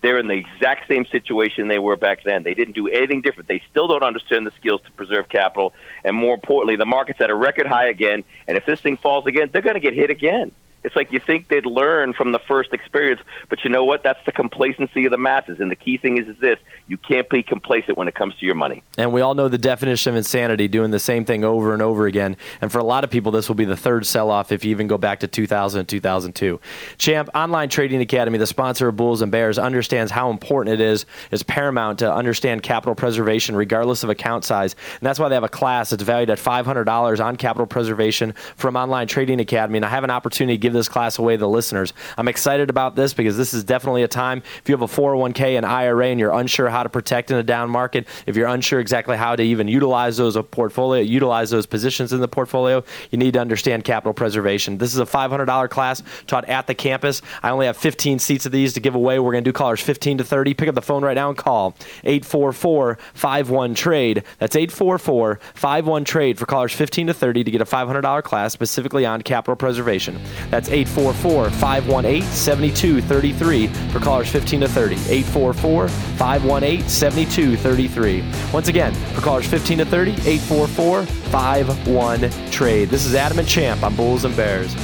they're 0.00 0.18
in 0.18 0.28
the 0.28 0.34
exact 0.34 0.86
same 0.88 1.04
situation 1.06 1.68
they 1.68 1.78
were 1.78 1.96
back 1.96 2.22
then. 2.24 2.42
They 2.42 2.54
didn't 2.54 2.74
do 2.74 2.88
anything 2.88 3.20
different. 3.20 3.48
They 3.48 3.62
still 3.70 3.88
don't 3.88 4.02
understand 4.02 4.46
the 4.46 4.52
skills 4.52 4.80
to 4.84 4.92
preserve 4.92 5.28
capital, 5.28 5.72
and 6.04 6.14
more 6.16 6.34
importantly, 6.34 6.76
the 6.76 6.86
market's 6.86 7.20
at 7.20 7.30
a 7.30 7.34
record 7.34 7.66
high 7.66 7.88
again. 7.88 8.24
And 8.46 8.56
if 8.56 8.64
this 8.66 8.80
thing 8.80 8.96
falls 8.96 9.26
again, 9.26 9.50
they're 9.52 9.62
going 9.62 9.74
to 9.74 9.80
get 9.80 9.94
hit 9.94 10.10
again. 10.10 10.52
It's 10.84 10.94
like 10.94 11.12
you 11.12 11.18
think 11.18 11.48
they'd 11.48 11.66
learn 11.66 12.12
from 12.12 12.32
the 12.32 12.38
first 12.38 12.72
experience, 12.72 13.20
but 13.48 13.64
you 13.64 13.70
know 13.70 13.84
what? 13.84 14.02
That's 14.02 14.24
the 14.24 14.32
complacency 14.32 15.04
of 15.06 15.10
the 15.10 15.18
masses. 15.18 15.60
And 15.60 15.70
the 15.70 15.76
key 15.76 15.98
thing 15.98 16.18
is, 16.18 16.28
is 16.28 16.38
this: 16.38 16.58
you 16.86 16.96
can't 16.96 17.28
be 17.28 17.42
complacent 17.42 17.98
when 17.98 18.08
it 18.08 18.14
comes 18.14 18.34
to 18.36 18.46
your 18.46 18.54
money. 18.54 18.82
And 18.96 19.12
we 19.12 19.20
all 19.20 19.34
know 19.34 19.48
the 19.48 19.58
definition 19.58 20.10
of 20.10 20.16
insanity, 20.16 20.68
doing 20.68 20.90
the 20.90 21.00
same 21.00 21.24
thing 21.24 21.44
over 21.44 21.72
and 21.72 21.82
over 21.82 22.06
again. 22.06 22.36
And 22.60 22.70
for 22.70 22.78
a 22.78 22.84
lot 22.84 23.04
of 23.04 23.10
people, 23.10 23.32
this 23.32 23.48
will 23.48 23.56
be 23.56 23.64
the 23.64 23.76
third 23.76 24.06
sell-off 24.06 24.52
if 24.52 24.64
you 24.64 24.70
even 24.70 24.86
go 24.86 24.98
back 24.98 25.20
to 25.20 25.28
2000 25.28 25.80
and 25.80 25.88
2002. 25.88 26.60
Champ 26.96 27.28
Online 27.34 27.68
Trading 27.68 28.00
Academy, 28.00 28.38
the 28.38 28.46
sponsor 28.46 28.88
of 28.88 28.96
Bulls 28.96 29.20
and 29.20 29.32
Bears, 29.32 29.58
understands 29.58 30.12
how 30.12 30.30
important 30.30 30.74
it 30.74 30.80
is. 30.80 31.06
It's 31.30 31.42
paramount 31.42 31.98
to 32.00 32.12
understand 32.12 32.62
capital 32.62 32.94
preservation, 32.94 33.56
regardless 33.56 34.04
of 34.04 34.10
account 34.10 34.44
size. 34.44 34.74
And 35.00 35.06
that's 35.06 35.18
why 35.18 35.28
they 35.28 35.34
have 35.34 35.44
a 35.44 35.48
class 35.48 35.90
that's 35.90 36.02
valued 36.02 36.30
at 36.30 36.38
$500 36.38 37.24
on 37.24 37.36
capital 37.36 37.66
preservation 37.66 38.32
from 38.56 38.76
Online 38.76 39.06
Trading 39.06 39.40
Academy. 39.40 39.78
And 39.78 39.84
I 39.84 39.88
have 39.88 40.04
an 40.04 40.10
opportunity 40.10 40.56
to 40.56 40.60
give 40.60 40.72
this 40.78 40.88
class 40.88 41.18
away 41.18 41.34
to 41.34 41.40
the 41.40 41.48
listeners. 41.48 41.92
I'm 42.16 42.28
excited 42.28 42.70
about 42.70 42.96
this 42.96 43.12
because 43.12 43.36
this 43.36 43.52
is 43.52 43.64
definitely 43.64 44.02
a 44.02 44.08
time 44.08 44.42
if 44.62 44.68
you 44.68 44.76
have 44.76 44.82
a 44.82 44.86
401k 44.86 45.56
and 45.56 45.66
IRA 45.66 46.06
and 46.06 46.20
you're 46.20 46.32
unsure 46.32 46.68
how 46.68 46.82
to 46.82 46.88
protect 46.88 47.30
in 47.30 47.36
a 47.36 47.42
down 47.42 47.68
market, 47.68 48.06
if 48.26 48.36
you're 48.36 48.48
unsure 48.48 48.80
exactly 48.80 49.16
how 49.16 49.36
to 49.36 49.42
even 49.42 49.68
utilize 49.68 50.16
those 50.16 50.36
a 50.36 50.42
portfolio, 50.42 51.02
utilize 51.02 51.50
those 51.50 51.66
positions 51.66 52.12
in 52.12 52.20
the 52.20 52.28
portfolio, 52.28 52.82
you 53.10 53.18
need 53.18 53.34
to 53.34 53.40
understand 53.40 53.84
capital 53.84 54.14
preservation. 54.14 54.78
This 54.78 54.92
is 54.94 55.00
a 55.00 55.06
$500 55.06 55.70
class 55.70 56.02
taught 56.26 56.48
at 56.48 56.66
the 56.66 56.74
campus. 56.74 57.22
I 57.42 57.50
only 57.50 57.66
have 57.66 57.76
15 57.76 58.18
seats 58.18 58.46
of 58.46 58.52
these 58.52 58.72
to 58.74 58.80
give 58.80 58.94
away. 58.94 59.18
We're 59.18 59.32
going 59.32 59.44
to 59.44 59.48
do 59.48 59.52
callers 59.52 59.80
15 59.80 60.18
to 60.18 60.24
30. 60.24 60.54
Pick 60.54 60.68
up 60.68 60.74
the 60.74 60.82
phone 60.82 61.02
right 61.02 61.14
now 61.14 61.28
and 61.28 61.36
call 61.36 61.74
844 62.04 62.98
51 63.14 63.74
trade. 63.74 64.22
That's 64.38 64.56
844 64.56 65.40
51 65.54 66.04
trade 66.04 66.38
for 66.38 66.46
callers 66.46 66.72
15 66.72 67.08
to 67.08 67.14
30 67.14 67.44
to 67.44 67.50
get 67.50 67.60
a 67.60 67.64
$500 67.64 68.22
class 68.22 68.52
specifically 68.52 69.04
on 69.04 69.22
capital 69.22 69.56
preservation. 69.56 70.18
That's 70.58 70.70
844 70.70 71.50
518 71.50 72.22
7233 72.32 73.68
for 73.92 74.00
callers 74.00 74.28
15 74.28 74.62
to 74.62 74.68
30. 74.68 74.94
844 74.96 75.88
518 75.88 76.88
7233. 76.88 78.52
Once 78.52 78.66
again, 78.66 78.92
for 79.14 79.20
callers 79.20 79.46
15 79.46 79.78
to 79.78 79.84
30, 79.84 80.10
844 80.10 81.06
51 81.06 82.50
Trade. 82.50 82.88
This 82.88 83.06
is 83.06 83.14
Adam 83.14 83.38
and 83.38 83.46
Champ 83.46 83.84
on 83.84 83.94
Bulls 83.94 84.24
and 84.24 84.34
Bears. 84.34 84.74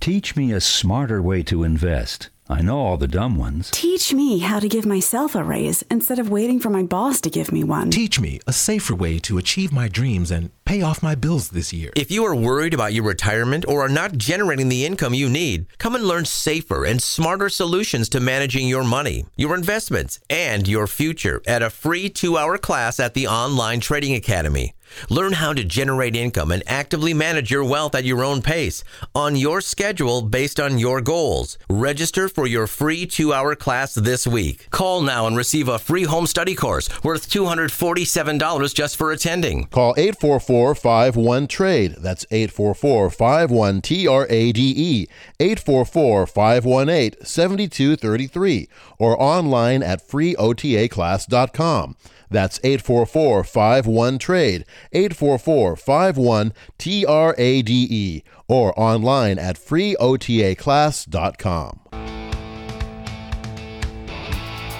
Teach 0.00 0.34
me 0.34 0.50
a 0.50 0.62
smarter 0.62 1.20
way 1.20 1.42
to 1.42 1.62
invest. 1.62 2.30
I 2.48 2.62
know 2.62 2.78
all 2.78 2.96
the 2.96 3.06
dumb 3.06 3.36
ones. 3.36 3.70
Teach 3.70 4.14
me 4.14 4.38
how 4.38 4.58
to 4.58 4.66
give 4.66 4.86
myself 4.86 5.34
a 5.34 5.44
raise 5.44 5.82
instead 5.90 6.18
of 6.18 6.30
waiting 6.30 6.58
for 6.58 6.70
my 6.70 6.82
boss 6.84 7.20
to 7.20 7.28
give 7.28 7.52
me 7.52 7.62
one. 7.62 7.90
Teach 7.90 8.18
me 8.18 8.40
a 8.46 8.52
safer 8.54 8.94
way 8.94 9.18
to 9.18 9.36
achieve 9.36 9.74
my 9.74 9.88
dreams 9.88 10.30
and 10.30 10.50
pay 10.64 10.80
off 10.80 11.02
my 11.02 11.14
bills 11.14 11.50
this 11.50 11.70
year. 11.74 11.92
If 11.96 12.10
you 12.10 12.24
are 12.24 12.34
worried 12.34 12.72
about 12.72 12.94
your 12.94 13.04
retirement 13.04 13.66
or 13.68 13.82
are 13.82 13.90
not 13.90 14.16
generating 14.16 14.70
the 14.70 14.86
income 14.86 15.12
you 15.12 15.28
need, 15.28 15.66
come 15.76 15.94
and 15.94 16.04
learn 16.04 16.24
safer 16.24 16.86
and 16.86 17.02
smarter 17.02 17.50
solutions 17.50 18.08
to 18.08 18.20
managing 18.20 18.68
your 18.68 18.84
money, 18.84 19.26
your 19.36 19.54
investments, 19.54 20.18
and 20.30 20.66
your 20.66 20.86
future 20.86 21.42
at 21.46 21.60
a 21.60 21.68
free 21.68 22.08
two 22.08 22.38
hour 22.38 22.56
class 22.56 22.98
at 22.98 23.12
the 23.12 23.28
Online 23.28 23.80
Trading 23.80 24.14
Academy. 24.14 24.72
Learn 25.08 25.34
how 25.34 25.52
to 25.52 25.64
generate 25.64 26.16
income 26.16 26.50
and 26.50 26.62
actively 26.66 27.14
manage 27.14 27.50
your 27.50 27.64
wealth 27.64 27.94
at 27.94 28.04
your 28.04 28.24
own 28.24 28.42
pace, 28.42 28.84
on 29.14 29.36
your 29.36 29.60
schedule 29.60 30.22
based 30.22 30.60
on 30.60 30.78
your 30.78 31.00
goals. 31.00 31.58
Register 31.68 32.28
for 32.28 32.46
your 32.46 32.66
free 32.66 33.06
two 33.06 33.32
hour 33.32 33.54
class 33.54 33.94
this 33.94 34.26
week. 34.26 34.68
Call 34.70 35.02
now 35.02 35.26
and 35.26 35.36
receive 35.36 35.68
a 35.68 35.78
free 35.78 36.04
home 36.04 36.26
study 36.26 36.54
course 36.54 36.88
worth 37.02 37.28
$247 37.28 38.74
just 38.74 38.96
for 38.96 39.12
attending. 39.12 39.64
Call 39.66 39.94
844 39.96 40.74
51 40.74 41.46
TRADE. 41.46 41.96
That's 41.98 42.26
844 42.30 43.10
51 43.10 43.80
T 43.82 44.06
R 44.06 44.26
A 44.28 44.52
D 44.52 44.74
E. 44.76 45.06
844 45.38 46.26
518 46.26 47.24
7233. 47.24 48.68
Or 48.98 49.20
online 49.20 49.82
at 49.82 50.06
freeotaclass.com. 50.06 51.96
That's 52.30 52.60
844 52.62 53.44
51 53.44 54.18
TRADE, 54.18 54.64
844 54.92 55.76
51 55.76 56.52
T 56.78 57.04
R 57.04 57.34
A 57.36 57.62
D 57.62 57.86
E, 57.90 58.22
or 58.48 58.72
online 58.80 59.38
at 59.38 59.56
freeotaclass.com. 59.56 61.80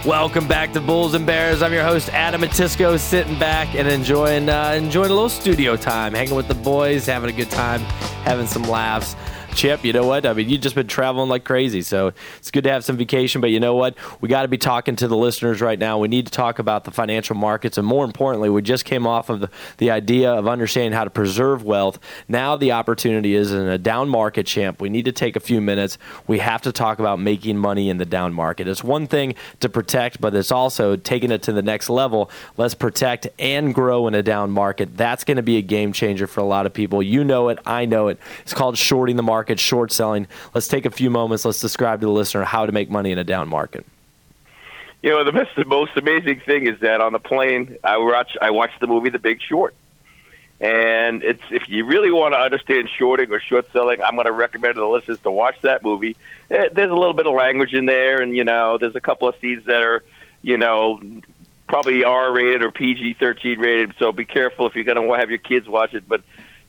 Welcome 0.07 0.49
back 0.49 0.73
to 0.73 0.80
Bulls 0.80 1.12
and 1.12 1.26
Bears. 1.26 1.61
I'm 1.61 1.75
your 1.75 1.85
host 1.85 2.09
Adam 2.14 2.40
Matisco, 2.40 2.99
sitting 2.99 3.38
back 3.38 3.75
and 3.75 3.87
enjoying 3.87 4.49
uh, 4.49 4.71
enjoying 4.71 5.11
a 5.11 5.14
little 5.14 5.28
studio 5.28 5.76
time, 5.76 6.14
hanging 6.14 6.35
with 6.35 6.49
the 6.49 6.54
boys, 6.54 7.04
having 7.04 7.28
a 7.28 7.35
good 7.35 7.50
time, 7.50 7.80
having 8.25 8.47
some 8.47 8.62
laughs. 8.62 9.14
Chip, 9.54 9.85
you 9.85 9.92
know 9.92 10.07
what? 10.07 10.25
I 10.25 10.33
mean, 10.33 10.49
you've 10.49 10.62
just 10.62 10.75
been 10.75 10.87
traveling 10.87 11.28
like 11.28 11.45
crazy, 11.45 11.83
so 11.83 12.12
it's 12.38 12.50
good 12.50 12.64
to 12.64 12.71
have 12.71 12.85
some 12.85 12.97
vacation. 12.97 13.40
But 13.40 13.50
you 13.50 13.61
know 13.61 13.75
what? 13.75 13.95
We 14.21 14.28
got 14.28 14.42
to 14.42 14.49
be 14.49 14.57
talking 14.57 14.97
to 14.97 15.09
the 15.09 15.16
listeners 15.16 15.61
right 15.61 15.78
now. 15.78 15.99
We 15.99 16.09
need 16.09 16.26
to 16.26 16.33
talk 16.33 16.59
about 16.59 16.85
the 16.85 16.90
financial 16.90 17.37
markets, 17.37 17.76
and 17.76 17.87
more 17.87 18.04
importantly, 18.04 18.49
we 18.49 18.62
just 18.62 18.85
came 18.85 19.07
off 19.07 19.28
of 19.28 19.40
the, 19.40 19.50
the 19.76 19.90
idea 19.90 20.33
of 20.33 20.49
understanding 20.49 20.92
how 20.92 21.04
to 21.04 21.11
preserve 21.11 21.62
wealth. 21.62 21.99
Now 22.26 22.57
the 22.57 22.73
opportunity 22.73 23.35
is 23.35 23.52
in 23.52 23.66
a 23.66 23.76
down 23.76 24.09
market, 24.09 24.47
champ. 24.47 24.80
We 24.80 24.88
need 24.88 25.04
to 25.04 25.12
take 25.12 25.37
a 25.37 25.40
few 25.40 25.61
minutes. 25.61 25.99
We 26.26 26.38
have 26.38 26.62
to 26.62 26.73
talk 26.73 26.99
about 26.99 27.19
making 27.21 27.59
money 27.59 27.90
in 27.90 27.99
the 27.99 28.07
down 28.07 28.33
market. 28.33 28.66
It's 28.66 28.85
one 28.85 29.07
thing 29.07 29.35
to 29.59 29.69
protect, 29.69 30.21
but 30.21 30.35
it's 30.35 30.52
also 30.52 30.97
taking 30.97 31.30
it 31.30 31.42
to 31.42 31.52
the 31.52 31.62
next 31.62 31.90
level. 31.90 32.30
Let's 32.57 32.75
protect 32.75 33.28
and 33.38 33.75
grow 33.75 34.07
in 34.07 34.14
a 34.14 34.23
down 34.23 34.52
market. 34.52 34.97
That's 34.97 35.25
going 35.25 35.37
to 35.37 35.42
be 35.42 35.59
a 35.59 35.62
game 35.62 35.92
changer 35.92 36.26
for 36.26 36.40
a 36.40 36.45
lot 36.45 36.64
of 36.64 36.73
people. 36.73 37.02
You 37.02 37.25
know 37.25 37.49
it. 37.49 37.59
I 37.66 37.85
know 37.85 38.09
it. 38.09 38.19
It's 38.42 38.54
called 38.54 38.78
shorting 38.78 39.16
the 39.16 39.23
market 39.23 39.40
market, 39.41 39.59
short 39.59 39.91
selling. 39.91 40.27
Let's 40.55 40.69
take 40.69 40.85
a 40.85 40.91
few 40.91 41.09
moments. 41.09 41.47
Let's 41.47 41.61
describe 41.61 42.01
to 42.01 42.07
the 42.07 42.13
listener 42.13 42.45
how 42.45 42.67
to 42.67 42.73
make 42.73 42.91
money 42.91 43.11
in 43.11 43.17
a 43.17 43.25
down 43.25 43.49
market. 43.49 43.87
You 45.03 45.09
know, 45.09 45.25
the 45.25 45.33
most, 45.33 45.51
the 45.57 45.65
most 45.65 45.97
amazing 45.97 46.41
thing 46.41 46.67
is 46.67 46.79
that 46.81 47.01
on 47.01 47.15
the 47.15 47.19
plane, 47.19 47.79
I 47.83 47.97
watch 47.97 48.37
I 48.43 48.51
watched 48.51 48.81
the 48.81 48.87
movie 48.87 49.09
The 49.09 49.19
Big 49.19 49.41
Short, 49.41 49.75
and 50.61 51.23
it's 51.23 51.43
if 51.51 51.71
you 51.71 51.87
really 51.87 52.11
want 52.11 52.35
to 52.35 52.39
understand 52.39 52.91
shorting 52.99 53.33
or 53.33 53.41
short 53.41 53.73
selling, 53.73 54.03
I'm 54.03 54.15
going 54.15 54.27
to 54.27 54.33
recommend 54.33 54.75
to 54.75 54.81
the 54.81 54.87
listeners 54.87 55.19
to 55.21 55.31
watch 55.31 55.57
that 55.63 55.83
movie. 55.83 56.19
Eh, 56.51 56.69
there's 56.71 56.91
a 56.91 56.95
little 56.95 57.15
bit 57.15 57.27
of 57.27 57.33
language 57.33 57.73
in 57.73 57.87
there, 57.87 58.21
and 58.21 58.37
you 58.37 58.45
know, 58.45 58.77
there's 58.77 58.95
a 58.95 59.01
couple 59.01 59.27
of 59.27 59.37
scenes 59.41 59.65
that 59.65 59.83
are, 59.83 60.05
you 60.43 60.59
know, 60.59 61.01
probably 61.67 62.05
R 62.05 62.31
rated 62.31 62.63
or 62.63 62.71
PG 62.71 63.15
13 63.15 63.59
rated. 63.59 63.95
So 63.99 64.13
be 64.13 64.27
careful 64.27 64.67
if 64.67 64.75
you're 64.75 64.85
going 64.85 65.01
to 65.01 65.15
have 65.15 65.31
your 65.31 65.39
kids 65.39 65.67
watch 65.67 65.95
it. 65.95 66.07
But 66.07 66.21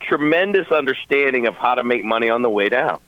tremendous 0.08 0.68
understanding 0.72 1.48
of 1.48 1.56
how 1.56 1.76
to 1.76 1.84
make 1.84 2.04
money 2.04 2.30
on 2.30 2.42
the 2.42 2.50
way 2.50 2.70
down. 2.70 3.00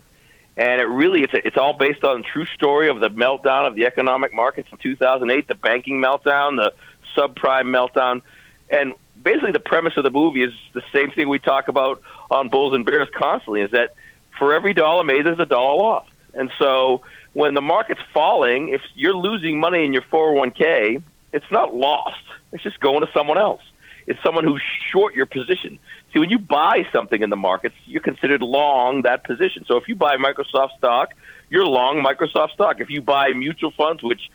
And 0.55 0.79
it 0.79 0.85
really, 0.85 1.23
it's, 1.23 1.33
a, 1.33 1.45
it's 1.45 1.57
all 1.57 1.73
based 1.73 2.03
on 2.03 2.23
true 2.23 2.45
story 2.45 2.89
of 2.89 2.99
the 2.99 3.09
meltdown 3.09 3.67
of 3.67 3.75
the 3.75 3.85
economic 3.85 4.33
markets 4.33 4.69
in 4.71 4.77
2008, 4.77 5.47
the 5.47 5.55
banking 5.55 5.99
meltdown, 5.99 6.57
the 6.57 6.73
subprime 7.17 7.65
meltdown. 7.65 8.21
And 8.69 8.93
basically 9.21 9.51
the 9.51 9.59
premise 9.59 9.93
of 9.97 10.03
the 10.03 10.11
movie 10.11 10.43
is 10.43 10.53
the 10.73 10.83
same 10.93 11.11
thing 11.11 11.27
we 11.27 11.39
talk 11.39 11.67
about 11.67 12.01
on 12.29 12.49
Bulls 12.49 12.73
and 12.73 12.85
Bears 12.85 13.09
constantly, 13.15 13.61
is 13.61 13.71
that 13.71 13.95
for 14.37 14.53
every 14.53 14.73
dollar 14.73 15.03
made, 15.03 15.25
there's 15.25 15.39
a 15.39 15.45
dollar 15.45 15.75
lost. 15.75 16.09
And 16.35 16.51
so 16.59 17.01
when 17.33 17.55
the 17.55 17.61
market's 17.61 18.01
falling, 18.13 18.69
if 18.69 18.81
you're 18.95 19.15
losing 19.15 19.59
money 19.59 19.85
in 19.85 19.93
your 19.93 20.03
401k, 20.03 21.01
it's 21.31 21.51
not 21.51 21.75
lost. 21.75 22.23
It's 22.51 22.63
just 22.63 22.79
going 22.79 23.01
to 23.01 23.11
someone 23.11 23.39
else. 23.39 23.61
It's 24.05 24.21
someone 24.21 24.43
who's 24.43 24.61
short 24.91 25.15
your 25.15 25.25
position. 25.25 25.79
See, 26.13 26.19
when 26.19 26.29
you 26.29 26.37
buy 26.37 26.85
something 26.93 27.23
in 27.23 27.31
the 27.31 27.35
markets, 27.35 27.75
you're 27.85 28.01
considered 28.01 28.41
long 28.43 29.01
that 29.01 29.23
position. 29.23 29.65
So 29.67 29.77
if 29.77 29.87
you 29.87 29.95
buy 29.95 30.17
Microsoft 30.17 30.77
stock, 30.77 31.13
you're 31.49 31.65
long 31.65 32.03
Microsoft 32.03 32.51
stock. 32.51 32.79
If 32.79 32.91
you 32.91 33.01
buy 33.01 33.29
mutual 33.33 33.71
funds, 33.71 34.03
which 34.03 34.29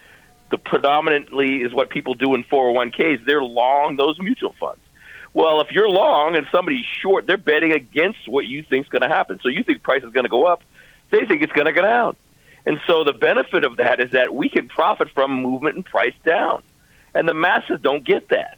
the 0.50 0.58
predominantly 0.58 1.58
is 1.58 1.72
what 1.72 1.88
people 1.88 2.14
do 2.14 2.34
in 2.34 2.42
401ks, 2.44 3.24
they're 3.24 3.42
long 3.42 3.96
those 3.96 4.18
mutual 4.18 4.54
funds. 4.58 4.80
Well, 5.34 5.60
if 5.60 5.70
you're 5.70 5.88
long 5.88 6.34
and 6.34 6.48
somebody's 6.50 6.84
short, 6.84 7.26
they're 7.26 7.36
betting 7.36 7.72
against 7.72 8.26
what 8.26 8.46
you 8.46 8.64
think 8.64 8.86
is 8.86 8.90
going 8.90 9.02
to 9.02 9.08
happen. 9.08 9.38
So 9.42 9.48
you 9.48 9.62
think 9.62 9.82
price 9.82 10.02
is 10.02 10.12
going 10.12 10.24
to 10.24 10.30
go 10.30 10.46
up, 10.46 10.62
they 11.10 11.26
think 11.26 11.42
it's 11.42 11.52
going 11.52 11.66
to 11.66 11.72
go 11.72 11.82
down. 11.82 12.16
And 12.66 12.80
so 12.86 13.04
the 13.04 13.12
benefit 13.12 13.64
of 13.64 13.76
that 13.76 14.00
is 14.00 14.10
that 14.12 14.34
we 14.34 14.48
can 14.48 14.68
profit 14.68 15.10
from 15.14 15.42
movement 15.42 15.76
and 15.76 15.84
price 15.84 16.14
down. 16.24 16.62
And 17.14 17.28
the 17.28 17.34
masses 17.34 17.78
don't 17.80 18.04
get 18.04 18.28
that. 18.30 18.57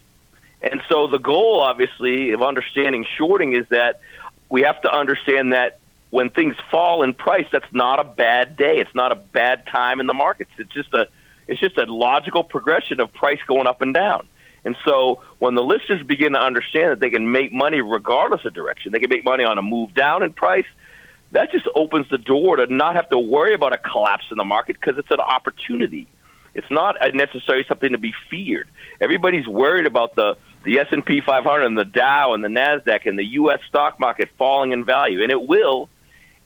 And 0.63 0.83
so 0.89 1.07
the 1.07 1.19
goal, 1.19 1.61
obviously, 1.61 2.33
of 2.33 2.43
understanding 2.43 3.07
shorting 3.17 3.55
is 3.55 3.67
that 3.71 4.01
we 4.49 4.63
have 4.63 4.81
to 4.83 4.93
understand 4.93 5.53
that 5.53 5.79
when 6.11 6.29
things 6.29 6.57
fall 6.71 7.03
in 7.03 7.15
price, 7.15 7.47
that's 7.51 7.73
not 7.73 8.01
a 8.01 8.05
bad 8.05 8.57
day. 8.57 8.79
It's 8.79 8.95
not 8.95 9.13
a 9.13 9.15
bad 9.15 9.67
time 9.67 10.01
in 10.01 10.07
the 10.07 10.15
markets. 10.15 10.51
It's 10.59 10.73
just 10.73 10.93
a 10.93 11.09
it's 11.47 11.61
just 11.61 11.79
a 11.79 11.85
logical 11.85 12.45
progression 12.45 13.01
of 13.01 13.13
price 13.13 13.41
going 13.47 13.67
up 13.67 13.83
and 13.83 13.93
down. 13.93 14.29
And 14.65 14.77
so 14.85 15.23
when 15.39 15.55
the 15.55 15.63
listeners 15.63 16.03
begin 16.03 16.33
to 16.35 16.41
understand 16.41 16.93
that 16.93 17.01
they 17.01 17.11
can 17.11 17.33
make 17.33 17.53
money 17.53 17.81
regardless 17.81 18.45
of 18.45 18.53
direction, 18.53 18.93
they 18.93 19.01
can 19.01 19.09
make 19.09 19.25
money 19.25 19.43
on 19.43 19.59
a 19.59 19.63
move 19.63 19.95
down 19.95 20.23
in 20.23 20.33
price, 20.33 20.67
that 21.33 21.51
just 21.51 21.67
opens 21.75 22.09
the 22.09 22.19
door 22.19 22.57
to 22.57 22.73
not 22.73 22.95
have 22.95 23.09
to 23.11 23.19
worry 23.19 23.55
about 23.55 23.73
a 23.73 23.79
collapse 23.79 24.27
in 24.31 24.37
the 24.37 24.45
market 24.45 24.77
because 24.81 24.99
it's 24.99 25.11
an 25.11 25.21
opportunity. 25.21 26.07
It's 26.55 26.71
not 26.71 26.97
necessarily 27.15 27.65
something 27.69 27.93
to 27.93 27.99
be 27.99 28.13
feared. 28.29 28.69
Everybody's 29.01 29.47
worried 29.47 29.87
about 29.87 30.15
the 30.17 30.37
the 30.65 30.79
S&P 30.79 31.21
500 31.21 31.65
and 31.65 31.79
the 31.79 31.85
Dow 31.85 32.35
and 32.35 32.45
the 32.45 32.49
Nasdaq 32.49 33.07
and 33.07 33.19
the 33.19 33.25
US 33.25 33.61
stock 33.69 33.99
market 33.99 34.29
falling 34.37 34.73
in 34.73 34.85
value 34.85 35.23
and 35.23 35.31
it 35.31 35.47
will 35.47 35.89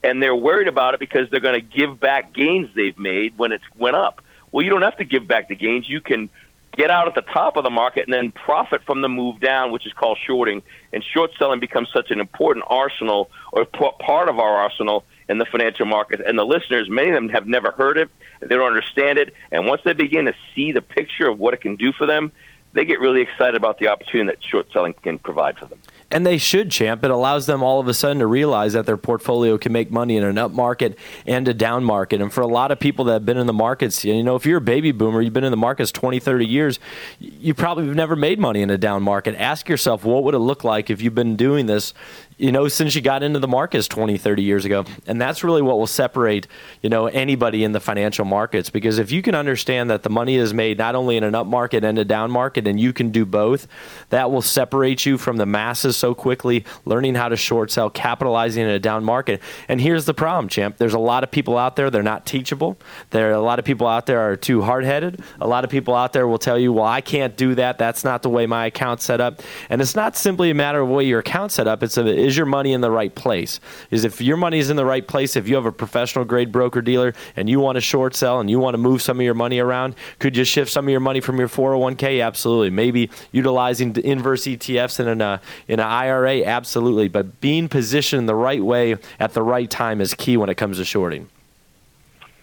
and 0.05 0.21
they're 0.21 0.35
worried 0.35 0.67
about 0.67 0.93
it 0.93 0.99
because 0.99 1.29
they're 1.29 1.39
going 1.39 1.59
to 1.59 1.77
give 1.77 1.99
back 1.99 2.33
gains 2.33 2.69
they've 2.75 2.97
made 2.97 3.37
when 3.37 3.51
it 3.51 3.61
went 3.75 3.95
up. 3.95 4.21
Well, 4.51 4.63
you 4.63 4.69
don't 4.69 4.83
have 4.83 4.97
to 4.97 5.03
give 5.03 5.27
back 5.27 5.49
the 5.49 5.55
gains. 5.55 5.89
You 5.89 5.99
can 5.99 6.29
get 6.77 6.91
out 6.91 7.07
at 7.07 7.15
the 7.15 7.21
top 7.21 7.57
of 7.57 7.63
the 7.63 7.69
market 7.69 8.05
and 8.05 8.13
then 8.13 8.31
profit 8.31 8.83
from 8.83 9.01
the 9.01 9.09
move 9.09 9.39
down, 9.39 9.71
which 9.71 9.87
is 9.87 9.93
called 9.93 10.19
shorting. 10.23 10.61
And 10.93 11.03
short 11.03 11.31
selling 11.39 11.59
becomes 11.59 11.89
such 11.91 12.11
an 12.11 12.19
important 12.19 12.65
arsenal 12.67 13.31
or 13.51 13.65
part 13.65 14.29
of 14.29 14.39
our 14.39 14.57
arsenal 14.57 15.05
in 15.27 15.39
the 15.39 15.45
financial 15.45 15.85
markets. 15.87 16.21
And 16.25 16.37
the 16.37 16.45
listeners, 16.45 16.87
many 16.89 17.09
of 17.09 17.15
them 17.15 17.29
have 17.29 17.47
never 17.47 17.71
heard 17.71 17.97
it, 17.97 18.09
they 18.41 18.55
don't 18.55 18.67
understand 18.67 19.17
it. 19.17 19.33
And 19.51 19.65
once 19.65 19.81
they 19.83 19.93
begin 19.93 20.25
to 20.25 20.35
see 20.53 20.71
the 20.71 20.81
picture 20.81 21.27
of 21.27 21.39
what 21.39 21.53
it 21.53 21.61
can 21.61 21.77
do 21.77 21.91
for 21.91 22.05
them, 22.05 22.31
they 22.75 22.85
get 22.85 22.99
really 22.99 23.21
excited 23.21 23.55
about 23.55 23.79
the 23.79 23.87
opportunity 23.87 24.35
that 24.35 24.43
short 24.43 24.71
selling 24.71 24.93
can 24.93 25.17
provide 25.17 25.57
for 25.57 25.65
them. 25.65 25.79
And 26.11 26.25
they 26.25 26.37
should, 26.37 26.69
champ. 26.69 27.03
It 27.03 27.09
allows 27.09 27.45
them 27.45 27.63
all 27.63 27.79
of 27.79 27.87
a 27.87 27.93
sudden 27.93 28.19
to 28.19 28.27
realize 28.27 28.73
that 28.73 28.85
their 28.85 28.97
portfolio 28.97 29.57
can 29.57 29.71
make 29.71 29.91
money 29.91 30.17
in 30.17 30.23
an 30.23 30.37
up 30.37 30.51
market 30.51 30.99
and 31.25 31.47
a 31.47 31.53
down 31.53 31.83
market. 31.83 32.21
And 32.21 32.31
for 32.31 32.41
a 32.41 32.47
lot 32.47 32.71
of 32.71 32.79
people 32.79 33.05
that 33.05 33.13
have 33.13 33.25
been 33.25 33.37
in 33.37 33.47
the 33.47 33.53
markets, 33.53 34.05
you 34.05 34.21
know, 34.21 34.35
if 34.35 34.45
you're 34.45 34.59
a 34.59 34.61
baby 34.61 34.91
boomer, 34.91 35.21
you've 35.21 35.33
been 35.33 35.45
in 35.45 35.51
the 35.51 35.57
markets 35.57 35.91
20, 35.91 36.19
30 36.19 36.45
years, 36.45 36.79
you 37.19 37.53
probably 37.53 37.87
have 37.87 37.95
never 37.95 38.15
made 38.15 38.39
money 38.39 38.61
in 38.61 38.69
a 38.69 38.77
down 38.77 39.01
market. 39.01 39.35
Ask 39.35 39.67
yourself, 39.67 40.03
what 40.03 40.23
would 40.25 40.35
it 40.35 40.39
look 40.39 40.63
like 40.63 40.89
if 40.89 41.01
you've 41.01 41.15
been 41.15 41.37
doing 41.37 41.65
this 41.65 41.93
you 42.37 42.51
know, 42.51 42.67
since 42.67 42.95
you 42.95 43.01
got 43.01 43.23
into 43.23 43.39
the 43.39 43.47
markets 43.47 43.87
20, 43.87 44.17
30 44.17 44.43
years 44.43 44.65
ago. 44.65 44.83
And 45.07 45.21
that's 45.21 45.43
really 45.43 45.61
what 45.61 45.77
will 45.77 45.87
separate, 45.87 46.47
you 46.81 46.89
know, 46.89 47.07
anybody 47.07 47.63
in 47.63 47.71
the 47.71 47.79
financial 47.79 48.25
markets. 48.25 48.69
Because 48.69 48.97
if 48.97 49.11
you 49.11 49.21
can 49.21 49.35
understand 49.35 49.89
that 49.89 50.03
the 50.03 50.09
money 50.09 50.35
is 50.35 50.53
made 50.53 50.77
not 50.77 50.95
only 50.95 51.15
in 51.15 51.23
an 51.23 51.33
up 51.33 51.47
market 51.47 51.83
and 51.83 51.97
a 51.97 52.05
down 52.05 52.31
market, 52.31 52.67
and 52.67 52.79
you 52.79 52.91
can 52.91 53.09
do 53.09 53.25
both, 53.25 53.67
that 54.09 54.31
will 54.31 54.41
separate 54.41 55.05
you 55.05 55.17
from 55.17 55.37
the 55.37 55.45
masses 55.45 55.95
so 55.95 56.13
quickly, 56.13 56.65
learning 56.83 57.15
how 57.15 57.29
to 57.29 57.37
short 57.37 57.71
sell, 57.71 57.89
capitalizing 57.89 58.63
in 58.63 58.69
a 58.69 58.79
down 58.79 59.03
market. 59.03 59.41
And 59.69 59.79
here's 59.79 60.05
the 60.05 60.13
problem, 60.13 60.49
champ. 60.49 60.77
There's 60.77 60.93
a 60.93 60.99
lot 60.99 61.23
of 61.23 61.31
people 61.31 61.57
out 61.57 61.75
there, 61.75 61.89
they're 61.89 62.03
not 62.03 62.25
teachable. 62.25 62.77
There 63.11 63.29
are 63.29 63.33
a 63.33 63.41
lot 63.41 63.59
of 63.59 63.65
people 63.65 63.87
out 63.87 64.07
there 64.07 64.19
are 64.19 64.35
too 64.35 64.61
hard 64.61 64.83
headed. 64.83 65.23
A 65.39 65.47
lot 65.47 65.63
of 65.63 65.69
people 65.69 65.95
out 65.95 66.11
there 66.11 66.27
will 66.27 66.37
tell 66.37 66.59
you, 66.59 66.73
well, 66.73 66.85
I 66.85 66.99
can't 67.01 67.37
do 67.37 67.55
that. 67.55 67.77
That's 67.77 68.03
not 68.03 68.23
the 68.23 68.29
way 68.29 68.45
my 68.45 68.65
account's 68.65 69.05
set 69.05 69.21
up. 69.21 69.41
And 69.69 69.81
it's 69.81 69.95
not 69.95 70.17
simply 70.17 70.49
a 70.49 70.55
matter 70.55 70.81
of 70.81 70.89
the 70.89 70.93
way 70.93 71.05
your 71.05 71.19
account's 71.19 71.55
set 71.55 71.67
up. 71.67 71.81
It's 71.81 71.97
a 71.97 72.24
is 72.25 72.35
your 72.35 72.45
money 72.47 72.73
in 72.73 72.81
the 72.81 72.89
right 72.91 73.13
place? 73.13 73.59
Is 73.91 74.03
if 74.03 74.19
your 74.19 74.37
money 74.37 74.59
is 74.59 74.69
in 74.69 74.75
the 74.75 74.85
right 74.85 75.07
place, 75.07 75.35
if 75.35 75.47
you 75.47 75.55
have 75.55 75.65
a 75.65 75.71
professional 75.71 76.25
grade 76.25 76.51
broker 76.51 76.81
dealer 76.81 77.13
and 77.35 77.49
you 77.49 77.59
want 77.59 77.75
to 77.75 77.81
short 77.81 78.15
sell 78.15 78.39
and 78.39 78.49
you 78.49 78.59
want 78.59 78.73
to 78.73 78.79
move 78.79 79.01
some 79.01 79.19
of 79.19 79.23
your 79.23 79.35
money 79.35 79.59
around, 79.59 79.95
could 80.19 80.35
you 80.35 80.43
shift 80.43 80.71
some 80.71 80.85
of 80.85 80.91
your 80.91 80.99
money 80.99 81.21
from 81.21 81.37
your 81.37 81.47
401k? 81.47 82.25
Absolutely. 82.25 82.71
Maybe 82.71 83.09
utilizing 83.31 83.95
inverse 83.97 84.45
ETFs 84.45 84.99
in 84.99 85.07
an 85.07 85.21
uh, 85.21 85.37
in 85.67 85.79
an 85.79 85.87
IRA? 85.87 86.43
Absolutely. 86.43 87.07
But 87.07 87.39
being 87.41 87.69
positioned 87.69 88.27
the 88.27 88.35
right 88.35 88.63
way 88.63 88.95
at 89.19 89.33
the 89.33 89.43
right 89.43 89.69
time 89.69 90.01
is 90.01 90.13
key 90.13 90.35
when 90.35 90.49
it 90.49 90.55
comes 90.55 90.77
to 90.77 90.85
shorting. 90.85 91.29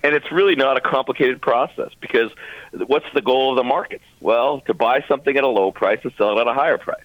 And 0.04 0.14
it's 0.14 0.30
really 0.32 0.56
not 0.56 0.76
a 0.76 0.80
complicated 0.80 1.40
process 1.40 1.90
because 2.00 2.30
what's 2.72 3.06
the 3.14 3.22
goal 3.22 3.50
of 3.50 3.56
the 3.56 3.64
markets? 3.64 4.04
Well, 4.20 4.60
to 4.62 4.74
buy 4.74 5.04
something 5.06 5.36
at 5.36 5.44
a 5.44 5.48
low 5.48 5.70
price 5.70 6.00
and 6.02 6.12
sell 6.18 6.36
it 6.36 6.40
at 6.40 6.48
a 6.48 6.54
higher 6.54 6.78
price. 6.78 7.04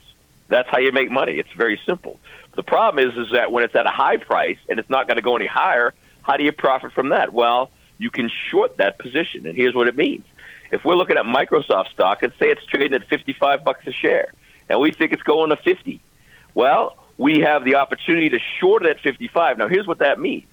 That's 0.49 0.69
how 0.69 0.79
you 0.79 0.91
make 0.91 1.11
money. 1.11 1.33
It's 1.33 1.51
very 1.55 1.79
simple. 1.85 2.19
The 2.55 2.63
problem 2.63 3.07
is, 3.07 3.17
is 3.17 3.31
that 3.33 3.51
when 3.51 3.63
it's 3.63 3.75
at 3.75 3.85
a 3.85 3.91
high 3.91 4.17
price 4.17 4.57
and 4.69 4.79
it's 4.79 4.89
not 4.89 5.07
going 5.07 5.17
to 5.17 5.21
go 5.21 5.35
any 5.35 5.45
higher, 5.45 5.93
how 6.21 6.37
do 6.37 6.43
you 6.43 6.51
profit 6.51 6.91
from 6.93 7.09
that? 7.09 7.33
Well, 7.33 7.69
you 7.97 8.09
can 8.09 8.29
short 8.29 8.77
that 8.77 8.99
position, 8.99 9.45
and 9.45 9.55
here's 9.55 9.73
what 9.73 9.87
it 9.87 9.95
means. 9.95 10.25
If 10.71 10.83
we're 10.83 10.95
looking 10.95 11.17
at 11.17 11.25
Microsoft 11.25 11.89
stock 11.89 12.23
and 12.23 12.33
say 12.39 12.49
it's 12.49 12.65
trading 12.65 12.93
at 12.93 13.07
55 13.07 13.63
bucks 13.63 13.87
a 13.87 13.91
share, 13.91 14.33
and 14.69 14.79
we 14.79 14.91
think 14.91 15.13
it's 15.13 15.23
going 15.23 15.49
to 15.49 15.55
50, 15.55 16.01
well, 16.53 16.97
we 17.17 17.39
have 17.39 17.63
the 17.63 17.75
opportunity 17.75 18.29
to 18.29 18.39
short 18.59 18.85
it 18.85 18.89
at 18.89 18.99
55. 18.99 19.57
Now, 19.57 19.67
here's 19.67 19.87
what 19.87 19.99
that 19.99 20.19
means. 20.19 20.47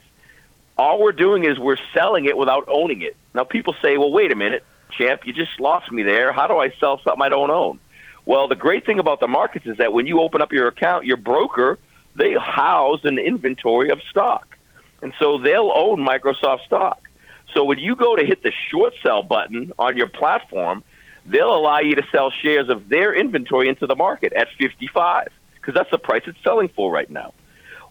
All 0.76 1.00
we're 1.00 1.12
doing 1.12 1.44
is 1.44 1.58
we're 1.58 1.78
selling 1.92 2.24
it 2.24 2.36
without 2.36 2.64
owning 2.68 3.02
it. 3.02 3.16
Now, 3.32 3.44
people 3.44 3.74
say, 3.82 3.96
well, 3.96 4.10
wait 4.10 4.32
a 4.32 4.36
minute, 4.36 4.64
champ, 4.90 5.26
you 5.26 5.32
just 5.32 5.58
lost 5.60 5.90
me 5.90 6.02
there. 6.02 6.32
How 6.32 6.46
do 6.46 6.58
I 6.58 6.70
sell 6.80 7.00
something 7.02 7.22
I 7.22 7.28
don't 7.28 7.50
own? 7.50 7.78
Well, 8.26 8.48
the 8.48 8.56
great 8.56 8.86
thing 8.86 8.98
about 8.98 9.20
the 9.20 9.28
markets 9.28 9.66
is 9.66 9.76
that 9.78 9.92
when 9.92 10.06
you 10.06 10.20
open 10.20 10.40
up 10.40 10.52
your 10.52 10.68
account, 10.68 11.04
your 11.04 11.16
broker 11.16 11.78
they 12.16 12.34
house 12.34 13.00
an 13.04 13.18
inventory 13.18 13.90
of 13.90 14.00
stock. 14.10 14.56
And 15.02 15.12
so 15.18 15.38
they'll 15.38 15.72
own 15.74 15.98
Microsoft 15.98 16.64
stock. 16.64 17.08
So 17.52 17.64
when 17.64 17.78
you 17.78 17.94
go 17.96 18.16
to 18.16 18.24
hit 18.24 18.42
the 18.42 18.52
short 18.70 18.94
sell 19.02 19.22
button 19.22 19.72
on 19.78 19.96
your 19.96 20.08
platform, 20.08 20.82
they'll 21.26 21.54
allow 21.54 21.80
you 21.80 21.94
to 21.96 22.06
sell 22.10 22.30
shares 22.30 22.68
of 22.68 22.88
their 22.88 23.14
inventory 23.14 23.68
into 23.68 23.86
the 23.86 23.96
market 23.96 24.32
at 24.32 24.48
55 24.58 25.28
because 25.54 25.74
that's 25.74 25.90
the 25.90 25.98
price 25.98 26.22
it's 26.26 26.38
selling 26.42 26.68
for 26.68 26.90
right 26.90 27.10
now. 27.10 27.32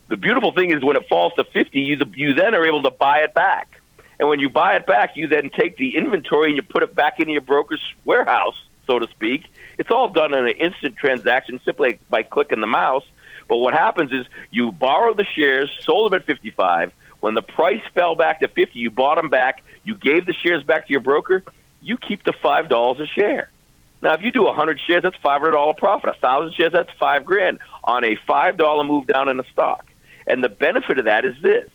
The 0.10 0.17
beautiful 0.17 0.52
thing 0.52 0.72
is 0.72 0.84
when 0.84 0.96
it 0.96 1.08
falls 1.08 1.34
to 1.36 1.43
50, 1.43 1.80
you, 1.80 1.98
you 2.15 2.34
then 2.34 2.54
are 2.56 2.65
able 2.65 2.84
to 2.84 2.91
buy 2.91 3.19
it 3.19 3.34
back. 3.34 3.80
And 4.19 4.30
when 4.30 4.39
you 4.39 4.50
buy 4.50 4.76
it 4.76 4.86
back, 4.86 5.15
you 5.15 5.28
then 5.28 5.50
take 5.50 5.78
the 5.78 5.96
inventory 5.96 6.50
and 6.50 6.56
you 6.56 6.62
put 6.62 6.84
it 6.84 6.93
back 6.93 7.19
into 7.19 7.32
your 7.32 7.41
broker's 7.41 7.82
warehouse, 8.06 8.56
so 8.86 9.00
to 9.00 9.08
speak. 9.08 9.46
It's 9.84 9.91
all 9.91 10.10
done 10.10 10.34
in 10.34 10.48
an 10.48 10.56
instant 10.56 10.96
transaction 10.96 11.60
simply 11.65 12.00
by 12.10 12.24
clicking 12.24 12.62
the 12.62 12.67
mouse 12.67 13.04
but 13.48 13.58
what 13.58 13.74
happens 13.74 14.12
is 14.12 14.26
you 14.52 14.72
borrow 14.72 15.13
the 15.13 15.26
shares, 15.26 15.69
sold 15.82 16.12
them 16.12 16.19
at 16.19 16.26
55. 16.26 16.91
When 17.19 17.36
the 17.36 17.41
price 17.41 17.82
fell 17.93 18.15
back 18.15 18.39
to 18.41 18.48
50, 18.48 18.78
you 18.78 18.91
bought 18.91 19.15
them 19.15 19.30
back. 19.30 19.63
You 19.84 19.96
gave 19.96 20.26
the 20.26 20.34
shares 20.34 20.63
back 20.63 20.88
to 20.88 20.91
your 20.91 21.02
broker. 21.02 21.43
You 21.82 21.98
keep 21.98 22.24
the 22.24 22.34
five 22.34 22.69
dollars 22.69 23.00
a 23.00 23.08
share. 23.08 23.50
Now, 24.02 24.13
if 24.13 24.22
you 24.22 24.32
do 24.32 24.43
100 24.43 24.82
shares, 24.86 25.04
that's 25.04 25.15
$500 25.17 25.78
profit. 25.78 26.10
A 26.10 26.19
thousand 26.19 26.54
shares, 26.56 26.74
that's 26.74 26.91
five 27.00 27.24
grand 27.24 27.60
on 27.86 28.04
a 28.04 28.17
five 28.28 28.58
dollar 28.58 28.84
move 28.84 29.08
down 29.08 29.30
in 29.30 29.38
the 29.38 29.46
stock. 29.52 29.86
And 30.28 30.43
the 30.43 30.50
benefit 30.50 31.00
of 31.00 31.06
that 31.06 31.24
is 31.24 31.36
this: 31.41 31.69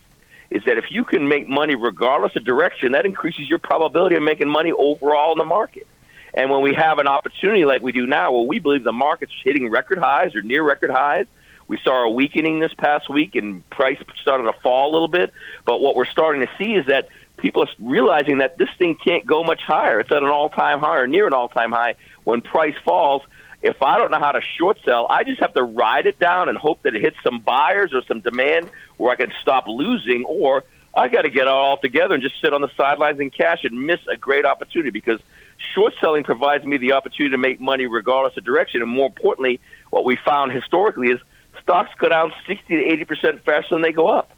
is 0.49 0.63
that 0.65 0.77
if 0.77 0.91
you 0.91 1.03
can 1.03 1.27
make 1.27 1.47
money 1.47 1.75
regardless 1.75 2.35
of 2.35 2.43
direction, 2.43 2.91
that 2.91 3.05
increases 3.05 3.49
your 3.49 3.59
probability 3.59 4.15
of 4.15 4.23
making 4.23 4.49
money 4.49 4.71
overall 4.71 5.31
in 5.31 5.37
the 5.37 5.45
market. 5.45 5.87
And 6.33 6.49
when 6.49 6.61
we 6.61 6.73
have 6.73 6.99
an 6.99 7.07
opportunity 7.07 7.65
like 7.65 7.81
we 7.81 7.91
do 7.91 8.05
now, 8.05 8.31
where 8.31 8.43
we 8.43 8.59
believe 8.59 8.83
the 8.83 8.91
market's 8.91 9.33
hitting 9.43 9.69
record 9.69 9.97
highs 9.97 10.35
or 10.35 10.41
near 10.41 10.63
record 10.63 10.91
highs, 10.91 11.25
we 11.67 11.77
saw 11.83 12.05
a 12.05 12.09
weakening 12.09 12.59
this 12.59 12.73
past 12.73 13.09
week, 13.09 13.35
and 13.35 13.67
price 13.69 13.97
started 14.21 14.45
to 14.45 14.53
fall 14.61 14.89
a 14.89 14.91
little 14.91 15.07
bit. 15.07 15.31
But 15.65 15.81
what 15.81 15.95
we're 15.95 16.05
starting 16.05 16.41
to 16.41 16.49
see 16.57 16.73
is 16.73 16.87
that 16.87 17.09
people 17.37 17.63
are 17.63 17.69
realizing 17.79 18.39
that 18.39 18.57
this 18.57 18.69
thing 18.77 18.95
can't 18.95 19.25
go 19.25 19.43
much 19.43 19.61
higher. 19.61 19.99
It's 19.99 20.11
at 20.11 20.23
an 20.23 20.29
all-time 20.29 20.79
high 20.79 20.97
or 20.97 21.07
near 21.07 21.27
an 21.27 21.33
all-time 21.33 21.71
high. 21.71 21.95
When 22.23 22.41
price 22.41 22.75
falls, 22.83 23.21
if 23.61 23.81
I 23.83 23.97
don't 23.97 24.09
know 24.09 24.19
how 24.19 24.31
to 24.31 24.41
short 24.41 24.79
sell, 24.83 25.05
I 25.09 25.23
just 25.23 25.41
have 25.41 25.53
to 25.53 25.63
ride 25.63 26.07
it 26.07 26.17
down 26.17 26.49
and 26.49 26.57
hope 26.57 26.81
that 26.83 26.95
it 26.95 27.01
hits 27.01 27.17
some 27.23 27.39
buyers 27.39 27.93
or 27.93 28.01
some 28.03 28.21
demand 28.21 28.69
where 28.97 29.11
I 29.11 29.15
can 29.15 29.31
stop 29.41 29.67
losing, 29.67 30.25
or 30.25 30.63
I 30.95 31.07
got 31.07 31.21
to 31.21 31.29
get 31.29 31.47
all 31.47 31.77
together 31.77 32.15
and 32.15 32.23
just 32.23 32.41
sit 32.41 32.53
on 32.53 32.61
the 32.61 32.71
sidelines 32.75 33.19
and 33.19 33.31
cash 33.31 33.63
and 33.63 33.85
miss 33.85 33.99
a 34.07 34.17
great 34.17 34.45
opportunity 34.45 34.89
because 34.89 35.19
short 35.73 35.93
selling 35.99 36.23
provides 36.23 36.65
me 36.65 36.77
the 36.77 36.93
opportunity 36.93 37.31
to 37.31 37.37
make 37.37 37.59
money 37.59 37.85
regardless 37.85 38.37
of 38.37 38.43
direction. 38.43 38.81
And 38.81 38.89
more 38.89 39.07
importantly, 39.07 39.59
what 39.89 40.05
we 40.05 40.17
found 40.25 40.51
historically 40.51 41.09
is 41.09 41.19
stocks 41.61 41.91
go 41.97 42.09
down 42.09 42.31
60 42.47 42.75
to 42.75 42.85
80 42.85 43.05
percent 43.05 43.45
faster 43.45 43.75
than 43.75 43.81
they 43.81 43.91
go 43.91 44.07
up. 44.07 44.31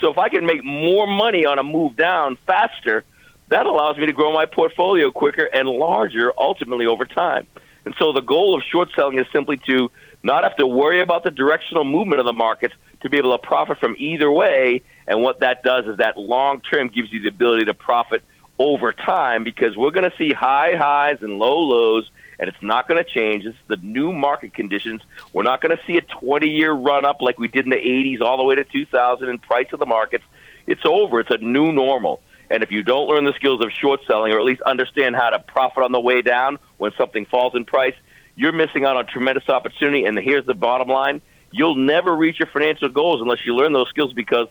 So 0.00 0.10
if 0.10 0.18
I 0.18 0.28
can 0.28 0.46
make 0.46 0.64
more 0.64 1.06
money 1.06 1.44
on 1.44 1.58
a 1.58 1.62
move 1.62 1.96
down 1.96 2.38
faster, 2.46 3.04
that 3.48 3.66
allows 3.66 3.98
me 3.98 4.06
to 4.06 4.12
grow 4.12 4.32
my 4.32 4.46
portfolio 4.46 5.10
quicker 5.10 5.44
and 5.52 5.68
larger 5.68 6.32
ultimately 6.38 6.86
over 6.86 7.04
time. 7.04 7.46
And 7.84 7.94
so 7.98 8.12
the 8.12 8.20
goal 8.20 8.54
of 8.54 8.62
short 8.62 8.90
selling 8.94 9.18
is 9.18 9.26
simply 9.32 9.58
to 9.66 9.90
not 10.22 10.44
have 10.44 10.56
to 10.56 10.66
worry 10.66 11.00
about 11.00 11.24
the 11.24 11.30
directional 11.30 11.84
movement 11.84 12.20
of 12.20 12.26
the 12.26 12.32
markets 12.32 12.74
to 13.02 13.08
be 13.08 13.16
able 13.16 13.36
to 13.36 13.46
profit 13.46 13.78
from 13.78 13.96
either 13.98 14.30
way. 14.30 14.82
And 15.06 15.22
what 15.22 15.40
that 15.40 15.62
does 15.62 15.86
is 15.86 15.96
that 15.96 16.16
long 16.16 16.60
term 16.60 16.88
gives 16.88 17.12
you 17.12 17.20
the 17.20 17.28
ability 17.28 17.64
to 17.66 17.74
profit 17.74 18.22
over 18.60 18.92
time 18.92 19.42
because 19.42 19.74
we're 19.74 19.90
going 19.90 20.08
to 20.08 20.14
see 20.18 20.34
high 20.34 20.76
highs 20.76 21.16
and 21.22 21.38
low 21.38 21.60
lows, 21.60 22.10
and 22.38 22.46
it's 22.46 22.60
not 22.60 22.86
going 22.86 23.02
to 23.02 23.10
change. 23.10 23.46
It's 23.46 23.56
the 23.68 23.78
new 23.78 24.12
market 24.12 24.52
conditions. 24.52 25.00
We're 25.32 25.44
not 25.44 25.62
going 25.62 25.74
to 25.74 25.82
see 25.86 25.96
a 25.96 26.02
20 26.02 26.46
year 26.46 26.70
run 26.70 27.06
up 27.06 27.22
like 27.22 27.38
we 27.38 27.48
did 27.48 27.64
in 27.64 27.70
the 27.70 27.76
80s 27.76 28.20
all 28.20 28.36
the 28.36 28.44
way 28.44 28.56
to 28.56 28.64
2000 28.64 29.28
in 29.30 29.38
price 29.38 29.68
of 29.72 29.78
the 29.78 29.86
markets. 29.86 30.24
It's 30.66 30.82
over. 30.84 31.20
It's 31.20 31.30
a 31.30 31.38
new 31.38 31.72
normal. 31.72 32.20
And 32.50 32.62
if 32.62 32.70
you 32.70 32.82
don't 32.82 33.08
learn 33.08 33.24
the 33.24 33.32
skills 33.32 33.64
of 33.64 33.72
short 33.72 34.00
selling, 34.06 34.30
or 34.30 34.38
at 34.38 34.44
least 34.44 34.60
understand 34.62 35.16
how 35.16 35.30
to 35.30 35.38
profit 35.38 35.82
on 35.82 35.92
the 35.92 36.00
way 36.00 36.20
down 36.20 36.58
when 36.76 36.92
something 36.98 37.24
falls 37.24 37.54
in 37.54 37.64
price, 37.64 37.94
you're 38.34 38.52
missing 38.52 38.84
out 38.84 38.96
on 38.96 39.06
tremendous 39.06 39.48
opportunity. 39.48 40.04
And 40.04 40.18
here's 40.18 40.44
the 40.44 40.54
bottom 40.54 40.88
line 40.88 41.22
you'll 41.50 41.76
never 41.76 42.14
reach 42.14 42.38
your 42.38 42.48
financial 42.48 42.88
goals 42.88 43.22
unless 43.22 43.44
you 43.46 43.56
learn 43.56 43.72
those 43.72 43.88
skills 43.88 44.12
because 44.12 44.48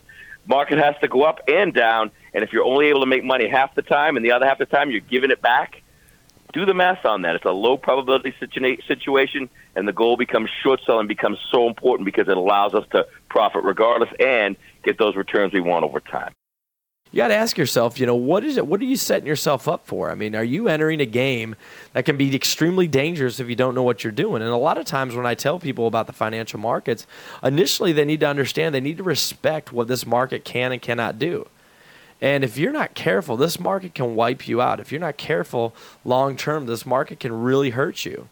market 0.50 0.78
has 0.78 0.96
to 1.00 1.08
go 1.08 1.22
up 1.22 1.40
and 1.48 1.72
down. 1.72 2.10
And 2.34 2.44
if 2.44 2.52
you're 2.52 2.64
only 2.64 2.88
able 2.88 3.00
to 3.00 3.06
make 3.06 3.24
money 3.24 3.48
half 3.48 3.74
the 3.74 3.82
time 3.82 4.16
and 4.16 4.24
the 4.24 4.32
other 4.32 4.44
half 4.44 4.58
the 4.58 4.66
time 4.66 4.90
you're 4.90 5.00
giving 5.00 5.30
it 5.30 5.40
back, 5.40 5.82
do 6.52 6.66
the 6.66 6.74
math 6.74 7.06
on 7.06 7.22
that. 7.22 7.36
It's 7.36 7.44
a 7.44 7.52
low 7.52 7.76
probability 7.76 8.34
situation, 8.40 9.48
and 9.76 9.86
the 9.86 9.92
goal 9.92 10.16
becomes 10.16 10.50
short 10.62 10.80
selling 10.84 11.06
becomes 11.06 11.38
so 11.50 11.68
important 11.68 12.04
because 12.04 12.28
it 12.28 12.36
allows 12.36 12.74
us 12.74 12.84
to 12.90 13.06
profit 13.28 13.62
regardless 13.62 14.10
and 14.18 14.56
get 14.82 14.98
those 14.98 15.14
returns 15.14 15.52
we 15.52 15.60
want 15.60 15.84
over 15.84 16.00
time 16.00 16.34
you 17.12 17.16
got 17.16 17.28
to 17.28 17.34
ask 17.34 17.58
yourself, 17.58 17.98
you 17.98 18.06
know, 18.06 18.14
what 18.14 18.44
is 18.44 18.56
it? 18.56 18.66
What 18.66 18.80
are 18.80 18.84
you 18.84 18.96
setting 18.96 19.26
yourself 19.26 19.66
up 19.66 19.86
for? 19.86 20.10
I 20.10 20.14
mean, 20.14 20.36
are 20.36 20.44
you 20.44 20.68
entering 20.68 21.00
a 21.00 21.06
game 21.06 21.56
that 21.92 22.04
can 22.04 22.16
be 22.16 22.34
extremely 22.34 22.86
dangerous 22.86 23.40
if 23.40 23.48
you 23.48 23.56
don't 23.56 23.74
know 23.74 23.82
what 23.82 24.04
you're 24.04 24.12
doing? 24.12 24.42
And 24.42 24.50
a 24.50 24.56
lot 24.56 24.78
of 24.78 24.84
times 24.84 25.16
when 25.16 25.26
I 25.26 25.34
tell 25.34 25.58
people 25.58 25.88
about 25.88 26.06
the 26.06 26.12
financial 26.12 26.60
markets, 26.60 27.06
initially 27.42 27.92
they 27.92 28.04
need 28.04 28.20
to 28.20 28.28
understand 28.28 28.74
they 28.74 28.80
need 28.80 28.98
to 28.98 29.02
respect 29.02 29.72
what 29.72 29.88
this 29.88 30.06
market 30.06 30.44
can 30.44 30.70
and 30.70 30.80
cannot 30.80 31.18
do. 31.18 31.48
And 32.20 32.44
if 32.44 32.56
you're 32.58 32.72
not 32.72 32.94
careful, 32.94 33.36
this 33.36 33.58
market 33.58 33.94
can 33.94 34.14
wipe 34.14 34.46
you 34.46 34.60
out. 34.60 34.78
If 34.78 34.92
you're 34.92 35.00
not 35.00 35.16
careful 35.16 35.74
long 36.04 36.36
term, 36.36 36.66
this 36.66 36.86
market 36.86 37.18
can 37.18 37.32
really 37.32 37.70
hurt 37.70 38.04
you. 38.04 38.28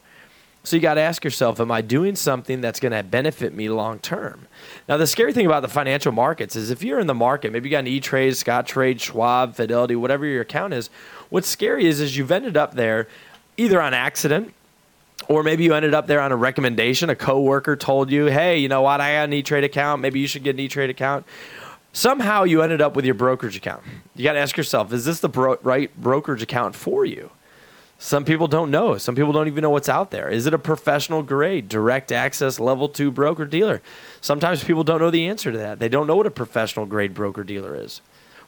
So 0.68 0.76
you 0.76 0.82
got 0.82 0.94
to 0.94 1.00
ask 1.00 1.24
yourself, 1.24 1.60
am 1.60 1.70
I 1.70 1.80
doing 1.80 2.14
something 2.14 2.60
that's 2.60 2.78
going 2.78 2.92
to 2.92 3.02
benefit 3.02 3.54
me 3.54 3.70
long 3.70 4.00
term? 4.00 4.48
Now, 4.86 4.98
the 4.98 5.06
scary 5.06 5.32
thing 5.32 5.46
about 5.46 5.62
the 5.62 5.68
financial 5.68 6.12
markets 6.12 6.56
is 6.56 6.70
if 6.70 6.82
you're 6.82 7.00
in 7.00 7.06
the 7.06 7.14
market, 7.14 7.52
maybe 7.52 7.70
you 7.70 7.70
got 7.70 7.78
an 7.78 7.86
E 7.86 8.00
Trade, 8.00 8.34
Scottrade, 8.34 9.00
Schwab, 9.00 9.54
Fidelity, 9.54 9.96
whatever 9.96 10.26
your 10.26 10.42
account 10.42 10.74
is. 10.74 10.90
What's 11.30 11.48
scary 11.48 11.86
is 11.86 12.02
is 12.02 12.18
you've 12.18 12.30
ended 12.30 12.58
up 12.58 12.74
there 12.74 13.08
either 13.56 13.80
on 13.80 13.94
accident 13.94 14.52
or 15.26 15.42
maybe 15.42 15.64
you 15.64 15.72
ended 15.72 15.94
up 15.94 16.06
there 16.06 16.20
on 16.20 16.32
a 16.32 16.36
recommendation. 16.36 17.08
A 17.08 17.16
coworker 17.16 17.74
told 17.74 18.10
you, 18.10 18.26
"Hey, 18.26 18.58
you 18.58 18.68
know 18.68 18.82
what? 18.82 19.00
I 19.00 19.14
got 19.14 19.24
an 19.24 19.32
E 19.32 19.42
Trade 19.42 19.64
account. 19.64 20.02
Maybe 20.02 20.20
you 20.20 20.26
should 20.26 20.44
get 20.44 20.54
an 20.54 20.60
E 20.60 20.68
Trade 20.68 20.90
account." 20.90 21.24
Somehow 21.94 22.42
you 22.42 22.60
ended 22.60 22.82
up 22.82 22.94
with 22.94 23.06
your 23.06 23.14
brokerage 23.14 23.56
account. 23.56 23.84
You 24.14 24.22
got 24.22 24.34
to 24.34 24.40
ask 24.40 24.54
yourself, 24.58 24.92
is 24.92 25.06
this 25.06 25.20
the 25.20 25.30
bro- 25.30 25.56
right 25.62 25.90
brokerage 25.98 26.42
account 26.42 26.76
for 26.76 27.06
you? 27.06 27.30
Some 28.00 28.24
people 28.24 28.46
don't 28.46 28.70
know. 28.70 28.96
Some 28.96 29.16
people 29.16 29.32
don't 29.32 29.48
even 29.48 29.62
know 29.62 29.70
what's 29.70 29.88
out 29.88 30.12
there. 30.12 30.28
Is 30.28 30.46
it 30.46 30.54
a 30.54 30.58
professional 30.58 31.24
grade, 31.24 31.68
direct 31.68 32.12
access 32.12 32.60
level 32.60 32.88
two 32.88 33.10
broker 33.10 33.44
dealer? 33.44 33.82
Sometimes 34.20 34.62
people 34.62 34.84
don't 34.84 35.00
know 35.00 35.10
the 35.10 35.26
answer 35.26 35.50
to 35.50 35.58
that. 35.58 35.80
They 35.80 35.88
don't 35.88 36.06
know 36.06 36.14
what 36.14 36.26
a 36.26 36.30
professional 36.30 36.86
grade 36.86 37.12
broker 37.12 37.42
dealer 37.42 37.74
is. 37.74 38.00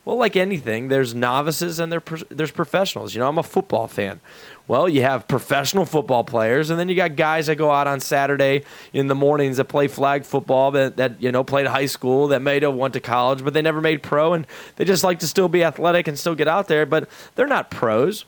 Well, 0.04 0.16
like 0.16 0.34
anything, 0.34 0.88
there's 0.88 1.14
novices 1.14 1.78
and 1.78 1.92
there's 1.92 2.50
professionals. 2.52 3.14
You 3.14 3.20
know, 3.20 3.28
I'm 3.28 3.38
a 3.38 3.42
football 3.42 3.86
fan. 3.86 4.20
Well, 4.66 4.88
you 4.88 5.02
have 5.02 5.28
professional 5.28 5.84
football 5.84 6.24
players, 6.24 6.70
and 6.70 6.78
then 6.78 6.88
you 6.88 6.94
got 6.94 7.16
guys 7.16 7.48
that 7.48 7.56
go 7.56 7.70
out 7.70 7.86
on 7.86 8.00
Saturday 8.00 8.64
in 8.92 9.08
the 9.08 9.14
mornings 9.14 9.58
that 9.58 9.64
play 9.64 9.88
flag 9.88 10.24
football 10.24 10.70
that, 10.70 10.96
that 10.96 11.20
you 11.20 11.30
know 11.32 11.44
played 11.44 11.66
high 11.66 11.86
school 11.86 12.28
that 12.28 12.40
may 12.40 12.60
have 12.60 12.74
went 12.74 12.94
to 12.94 13.00
college, 13.00 13.44
but 13.44 13.52
they 13.52 13.62
never 13.62 13.80
made 13.80 14.02
pro, 14.02 14.32
and 14.32 14.46
they 14.76 14.84
just 14.84 15.04
like 15.04 15.18
to 15.18 15.26
still 15.26 15.48
be 15.48 15.64
athletic 15.64 16.08
and 16.08 16.18
still 16.18 16.34
get 16.34 16.48
out 16.48 16.68
there, 16.68 16.86
but 16.86 17.08
they're 17.34 17.46
not 17.46 17.70
pros. 17.70 18.24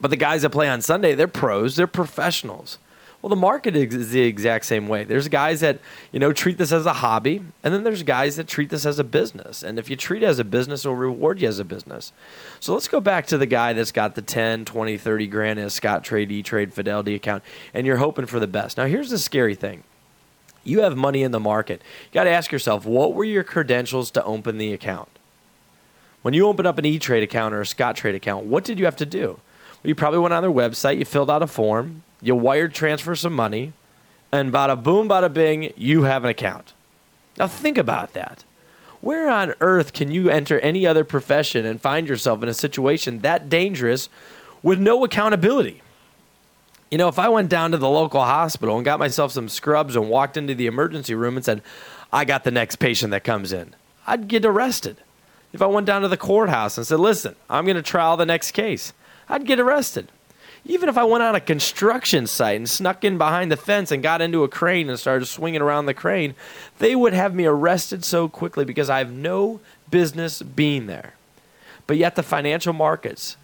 But 0.00 0.10
the 0.10 0.16
guys 0.16 0.42
that 0.42 0.50
play 0.50 0.68
on 0.68 0.80
Sunday, 0.80 1.14
they're 1.14 1.28
pros, 1.28 1.76
they're 1.76 1.86
professionals. 1.86 2.78
Well, 3.20 3.30
the 3.30 3.36
market 3.36 3.74
is 3.74 4.10
the 4.12 4.20
exact 4.20 4.64
same 4.66 4.86
way. 4.86 5.02
There's 5.02 5.26
guys 5.26 5.58
that, 5.58 5.80
you 6.12 6.20
know, 6.20 6.32
treat 6.32 6.56
this 6.56 6.70
as 6.70 6.86
a 6.86 6.92
hobby, 6.92 7.42
and 7.64 7.74
then 7.74 7.82
there's 7.82 8.04
guys 8.04 8.36
that 8.36 8.46
treat 8.46 8.70
this 8.70 8.86
as 8.86 9.00
a 9.00 9.04
business. 9.04 9.64
And 9.64 9.76
if 9.76 9.90
you 9.90 9.96
treat 9.96 10.22
it 10.22 10.26
as 10.26 10.38
a 10.38 10.44
business, 10.44 10.84
it'll 10.84 10.94
reward 10.94 11.40
you 11.40 11.48
as 11.48 11.58
a 11.58 11.64
business. 11.64 12.12
So 12.60 12.74
let's 12.74 12.86
go 12.86 13.00
back 13.00 13.26
to 13.26 13.36
the 13.36 13.46
guy 13.46 13.72
that's 13.72 13.90
got 13.90 14.14
the 14.14 14.22
10, 14.22 14.66
20, 14.66 14.96
30 14.96 15.26
grand 15.26 15.58
in 15.58 15.64
a 15.64 15.68
Scottrade, 15.68 16.30
E 16.30 16.44
Trade, 16.44 16.72
Fidelity 16.72 17.16
account, 17.16 17.42
and 17.74 17.88
you're 17.88 17.96
hoping 17.96 18.26
for 18.26 18.38
the 18.38 18.46
best. 18.46 18.76
Now, 18.76 18.86
here's 18.86 19.10
the 19.10 19.18
scary 19.18 19.56
thing. 19.56 19.82
You 20.62 20.82
have 20.82 20.96
money 20.96 21.24
in 21.24 21.32
the 21.32 21.40
market. 21.40 21.82
You 22.04 22.14
got 22.14 22.24
to 22.24 22.30
ask 22.30 22.52
yourself, 22.52 22.86
what 22.86 23.14
were 23.14 23.24
your 23.24 23.42
credentials 23.42 24.12
to 24.12 24.24
open 24.24 24.58
the 24.58 24.72
account? 24.72 25.08
When 26.22 26.34
you 26.34 26.46
open 26.46 26.66
up 26.66 26.78
an 26.78 26.84
E 26.84 27.00
Trade 27.00 27.24
account 27.24 27.52
or 27.52 27.62
a 27.62 27.64
Scottrade 27.64 28.14
account, 28.14 28.46
what 28.46 28.62
did 28.62 28.78
you 28.78 28.84
have 28.84 28.96
to 28.96 29.06
do? 29.06 29.40
You 29.82 29.94
probably 29.94 30.18
went 30.18 30.34
on 30.34 30.42
their 30.42 30.50
website, 30.50 30.98
you 30.98 31.04
filled 31.04 31.30
out 31.30 31.42
a 31.42 31.46
form, 31.46 32.02
you 32.20 32.34
wired 32.34 32.74
transfer 32.74 33.14
some 33.14 33.32
money, 33.32 33.72
and 34.32 34.52
bada 34.52 34.80
boom, 34.82 35.08
bada 35.08 35.32
bing, 35.32 35.72
you 35.76 36.02
have 36.02 36.24
an 36.24 36.30
account. 36.30 36.72
Now 37.38 37.46
think 37.46 37.78
about 37.78 38.12
that. 38.14 38.44
Where 39.00 39.30
on 39.30 39.54
earth 39.60 39.92
can 39.92 40.10
you 40.10 40.28
enter 40.28 40.58
any 40.58 40.86
other 40.86 41.04
profession 41.04 41.64
and 41.64 41.80
find 41.80 42.08
yourself 42.08 42.42
in 42.42 42.48
a 42.48 42.54
situation 42.54 43.20
that 43.20 43.48
dangerous 43.48 44.08
with 44.62 44.80
no 44.80 45.04
accountability? 45.04 45.82
You 46.90 46.98
know, 46.98 47.08
if 47.08 47.18
I 47.18 47.28
went 47.28 47.50
down 47.50 47.70
to 47.70 47.78
the 47.78 47.88
local 47.88 48.22
hospital 48.22 48.76
and 48.76 48.84
got 48.84 48.98
myself 48.98 49.32
some 49.32 49.48
scrubs 49.48 49.94
and 49.94 50.08
walked 50.08 50.36
into 50.36 50.54
the 50.54 50.66
emergency 50.66 51.14
room 51.14 51.36
and 51.36 51.44
said, 51.44 51.62
I 52.12 52.24
got 52.24 52.44
the 52.44 52.50
next 52.50 52.76
patient 52.76 53.10
that 53.12 53.24
comes 53.24 53.52
in, 53.52 53.74
I'd 54.06 54.26
get 54.26 54.44
arrested. 54.44 54.96
If 55.52 55.62
I 55.62 55.66
went 55.66 55.86
down 55.86 56.02
to 56.02 56.08
the 56.08 56.16
courthouse 56.16 56.76
and 56.76 56.86
said, 56.86 56.98
listen, 56.98 57.36
I'm 57.48 57.66
going 57.66 57.76
to 57.76 57.82
trial 57.82 58.16
the 58.16 58.26
next 58.26 58.52
case, 58.52 58.92
I'd 59.28 59.46
get 59.46 59.60
arrested. 59.60 60.08
Even 60.64 60.88
if 60.88 60.98
I 60.98 61.04
went 61.04 61.22
on 61.22 61.34
a 61.34 61.40
construction 61.40 62.26
site 62.26 62.56
and 62.56 62.68
snuck 62.68 63.04
in 63.04 63.16
behind 63.16 63.50
the 63.50 63.56
fence 63.56 63.90
and 63.90 64.02
got 64.02 64.20
into 64.20 64.42
a 64.44 64.48
crane 64.48 64.90
and 64.90 64.98
started 64.98 65.26
swinging 65.26 65.62
around 65.62 65.86
the 65.86 65.94
crane, 65.94 66.34
they 66.78 66.94
would 66.94 67.12
have 67.12 67.34
me 67.34 67.46
arrested 67.46 68.04
so 68.04 68.28
quickly 68.28 68.64
because 68.64 68.90
I 68.90 68.98
have 68.98 69.12
no 69.12 69.60
business 69.90 70.42
being 70.42 70.86
there. 70.86 71.14
But 71.86 71.96
yet, 71.96 72.16
the 72.16 72.22
financial 72.22 72.74
markets, 72.74 73.36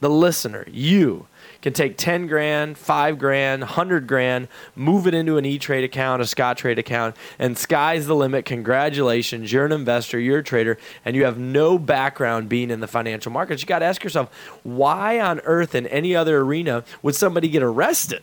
the 0.00 0.10
listener, 0.10 0.66
you, 0.68 1.26
can 1.64 1.72
take 1.72 1.96
10 1.96 2.26
grand, 2.26 2.76
5 2.76 3.18
grand, 3.18 3.62
100 3.62 4.06
grand, 4.06 4.48
move 4.76 5.06
it 5.06 5.14
into 5.14 5.38
an 5.38 5.46
E 5.46 5.58
Trade 5.58 5.82
account, 5.82 6.20
a 6.20 6.26
Scottrade 6.26 6.76
account, 6.76 7.16
and 7.38 7.56
sky's 7.56 8.06
the 8.06 8.14
limit. 8.14 8.44
Congratulations, 8.44 9.50
you're 9.50 9.64
an 9.64 9.72
investor, 9.72 10.20
you're 10.20 10.40
a 10.40 10.44
trader, 10.44 10.76
and 11.06 11.16
you 11.16 11.24
have 11.24 11.38
no 11.38 11.78
background 11.78 12.50
being 12.50 12.70
in 12.70 12.80
the 12.80 12.86
financial 12.86 13.32
markets. 13.32 13.62
You 13.62 13.66
got 13.66 13.78
to 13.78 13.86
ask 13.86 14.04
yourself, 14.04 14.30
why 14.62 15.18
on 15.18 15.40
earth 15.40 15.74
in 15.74 15.86
any 15.86 16.14
other 16.14 16.36
arena 16.40 16.84
would 17.00 17.14
somebody 17.14 17.48
get 17.48 17.62
arrested? 17.62 18.22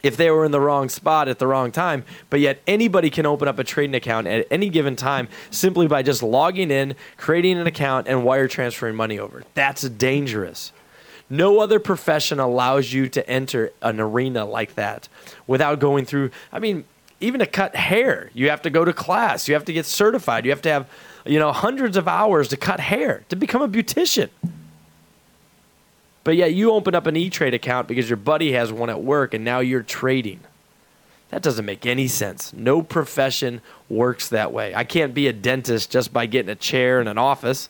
if 0.00 0.16
they 0.16 0.30
were 0.30 0.44
in 0.44 0.52
the 0.52 0.60
wrong 0.60 0.88
spot 0.88 1.26
at 1.26 1.40
the 1.40 1.46
wrong 1.46 1.72
time. 1.72 2.04
But 2.30 2.38
yet, 2.38 2.62
anybody 2.68 3.10
can 3.10 3.26
open 3.26 3.48
up 3.48 3.58
a 3.58 3.64
trading 3.64 3.96
account 3.96 4.28
at 4.28 4.46
any 4.48 4.68
given 4.68 4.94
time 4.94 5.26
simply 5.50 5.88
by 5.88 6.04
just 6.04 6.22
logging 6.22 6.70
in, 6.70 6.94
creating 7.16 7.58
an 7.58 7.66
account, 7.66 8.06
and 8.06 8.24
wire 8.24 8.46
transferring 8.46 8.94
money 8.94 9.18
over. 9.18 9.42
That's 9.54 9.82
dangerous. 9.82 10.72
No 11.30 11.60
other 11.60 11.78
profession 11.78 12.40
allows 12.40 12.92
you 12.92 13.08
to 13.10 13.28
enter 13.28 13.72
an 13.82 14.00
arena 14.00 14.44
like 14.44 14.74
that 14.76 15.08
without 15.46 15.78
going 15.78 16.04
through. 16.04 16.30
I 16.52 16.58
mean, 16.58 16.84
even 17.20 17.40
to 17.40 17.46
cut 17.46 17.76
hair, 17.76 18.30
you 18.32 18.48
have 18.50 18.62
to 18.62 18.70
go 18.70 18.84
to 18.84 18.92
class. 18.92 19.48
You 19.48 19.54
have 19.54 19.64
to 19.66 19.72
get 19.72 19.86
certified. 19.86 20.44
You 20.44 20.50
have 20.52 20.62
to 20.62 20.70
have, 20.70 20.88
you 21.26 21.38
know, 21.38 21.52
hundreds 21.52 21.96
of 21.96 22.08
hours 22.08 22.48
to 22.48 22.56
cut 22.56 22.80
hair 22.80 23.24
to 23.28 23.36
become 23.36 23.60
a 23.60 23.68
beautician. 23.68 24.30
But 26.24 26.36
yet 26.36 26.54
you 26.54 26.72
open 26.72 26.94
up 26.94 27.06
an 27.06 27.16
E 27.16 27.30
Trade 27.30 27.54
account 27.54 27.88
because 27.88 28.08
your 28.08 28.18
buddy 28.18 28.52
has 28.52 28.72
one 28.72 28.90
at 28.90 29.02
work 29.02 29.34
and 29.34 29.44
now 29.44 29.60
you're 29.60 29.82
trading. 29.82 30.40
That 31.30 31.42
doesn't 31.42 31.64
make 31.64 31.84
any 31.84 32.08
sense. 32.08 32.52
No 32.52 32.82
profession 32.82 33.60
works 33.88 34.28
that 34.28 34.52
way. 34.52 34.74
I 34.74 34.84
can't 34.84 35.12
be 35.12 35.26
a 35.26 35.32
dentist 35.32 35.90
just 35.90 36.12
by 36.12 36.26
getting 36.26 36.50
a 36.50 36.54
chair 36.54 37.00
in 37.00 37.08
an 37.08 37.18
office. 37.18 37.68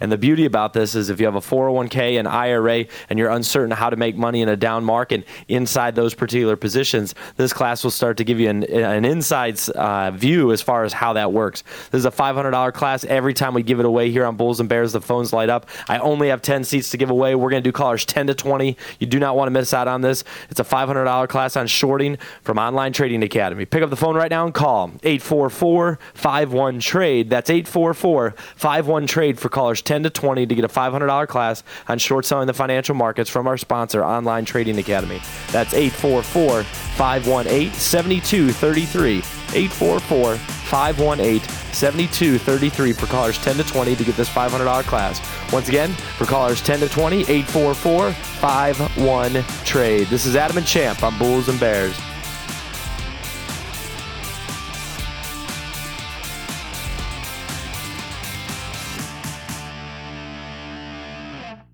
And 0.00 0.10
the 0.10 0.18
beauty 0.18 0.44
about 0.44 0.72
this 0.72 0.94
is 0.94 1.10
if 1.10 1.20
you 1.20 1.26
have 1.26 1.34
a 1.34 1.40
401k, 1.40 2.18
an 2.18 2.26
IRA, 2.26 2.86
and 3.08 3.18
you're 3.18 3.30
uncertain 3.30 3.70
how 3.70 3.90
to 3.90 3.96
make 3.96 4.16
money 4.16 4.42
in 4.42 4.48
a 4.48 4.56
down 4.56 4.84
market 4.84 5.26
inside 5.48 5.94
those 5.94 6.14
particular 6.14 6.56
positions, 6.56 7.14
this 7.36 7.52
class 7.52 7.84
will 7.84 7.90
start 7.90 8.16
to 8.18 8.24
give 8.24 8.40
you 8.40 8.48
an, 8.48 8.64
an 8.64 9.04
inside 9.04 9.58
uh, 9.70 10.10
view 10.10 10.52
as 10.52 10.60
far 10.60 10.84
as 10.84 10.92
how 10.92 11.12
that 11.14 11.32
works. 11.32 11.62
This 11.90 12.00
is 12.00 12.04
a 12.04 12.10
$500 12.10 12.72
class. 12.74 13.04
Every 13.04 13.34
time 13.34 13.54
we 13.54 13.62
give 13.62 13.80
it 13.80 13.86
away 13.86 14.10
here 14.10 14.24
on 14.24 14.36
Bulls 14.36 14.60
and 14.60 14.68
Bears, 14.68 14.92
the 14.92 15.00
phones 15.00 15.32
light 15.32 15.48
up. 15.48 15.68
I 15.88 15.98
only 15.98 16.28
have 16.28 16.42
10 16.42 16.64
seats 16.64 16.90
to 16.90 16.96
give 16.96 17.10
away. 17.10 17.34
We're 17.34 17.50
going 17.50 17.62
to 17.62 17.68
do 17.68 17.72
callers 17.72 18.04
10 18.04 18.28
to 18.28 18.34
20. 18.34 18.76
You 18.98 19.06
do 19.06 19.18
not 19.18 19.36
want 19.36 19.46
to 19.46 19.50
miss 19.50 19.72
out 19.72 19.88
on 19.88 20.00
this. 20.00 20.24
It's 20.50 20.60
a 20.60 20.64
$500 20.64 21.28
class 21.28 21.56
on 21.56 21.66
shorting 21.66 22.18
from 22.42 22.58
Online 22.58 22.92
Trading 22.92 23.22
Academy. 23.22 23.64
Pick 23.64 23.82
up 23.82 23.90
the 23.90 23.96
phone 23.96 24.16
right 24.16 24.30
now 24.30 24.44
and 24.44 24.54
call 24.54 24.92
844 25.02 25.98
51 26.14 26.80
Trade. 26.80 27.30
That's 27.30 27.50
844 27.50 28.34
51 28.56 29.06
Trade 29.06 29.38
for 29.38 29.48
call 29.48 29.67
callers 29.68 29.82
10 29.82 30.04
to 30.04 30.10
20 30.10 30.46
to 30.46 30.54
get 30.54 30.64
a 30.64 30.68
$500 30.68 31.28
class 31.28 31.62
on 31.88 31.98
short 31.98 32.24
selling 32.24 32.46
the 32.46 32.54
financial 32.54 32.94
markets 32.94 33.28
from 33.28 33.46
our 33.46 33.58
sponsor, 33.58 34.02
Online 34.02 34.46
Trading 34.46 34.78
Academy. 34.78 35.20
That's 35.52 35.74
844 35.74 36.62
518 36.62 37.70
7233. 37.72 39.18
844 39.18 40.36
518 40.36 41.40
7233 41.74 42.92
for 42.94 43.06
callers 43.06 43.36
10 43.38 43.56
to 43.56 43.64
20 43.64 43.96
to 43.96 44.04
get 44.04 44.16
this 44.16 44.30
$500 44.30 44.84
class. 44.84 45.20
Once 45.52 45.68
again, 45.68 45.92
for 46.16 46.24
callers 46.24 46.62
10 46.62 46.80
to 46.80 46.88
20, 46.88 47.20
844 47.20 48.12
51 48.12 49.44
trade. 49.66 50.06
This 50.06 50.24
is 50.24 50.34
Adam 50.34 50.56
and 50.56 50.66
Champ 50.66 51.02
on 51.02 51.18
Bulls 51.18 51.50
and 51.50 51.60
Bears. 51.60 51.98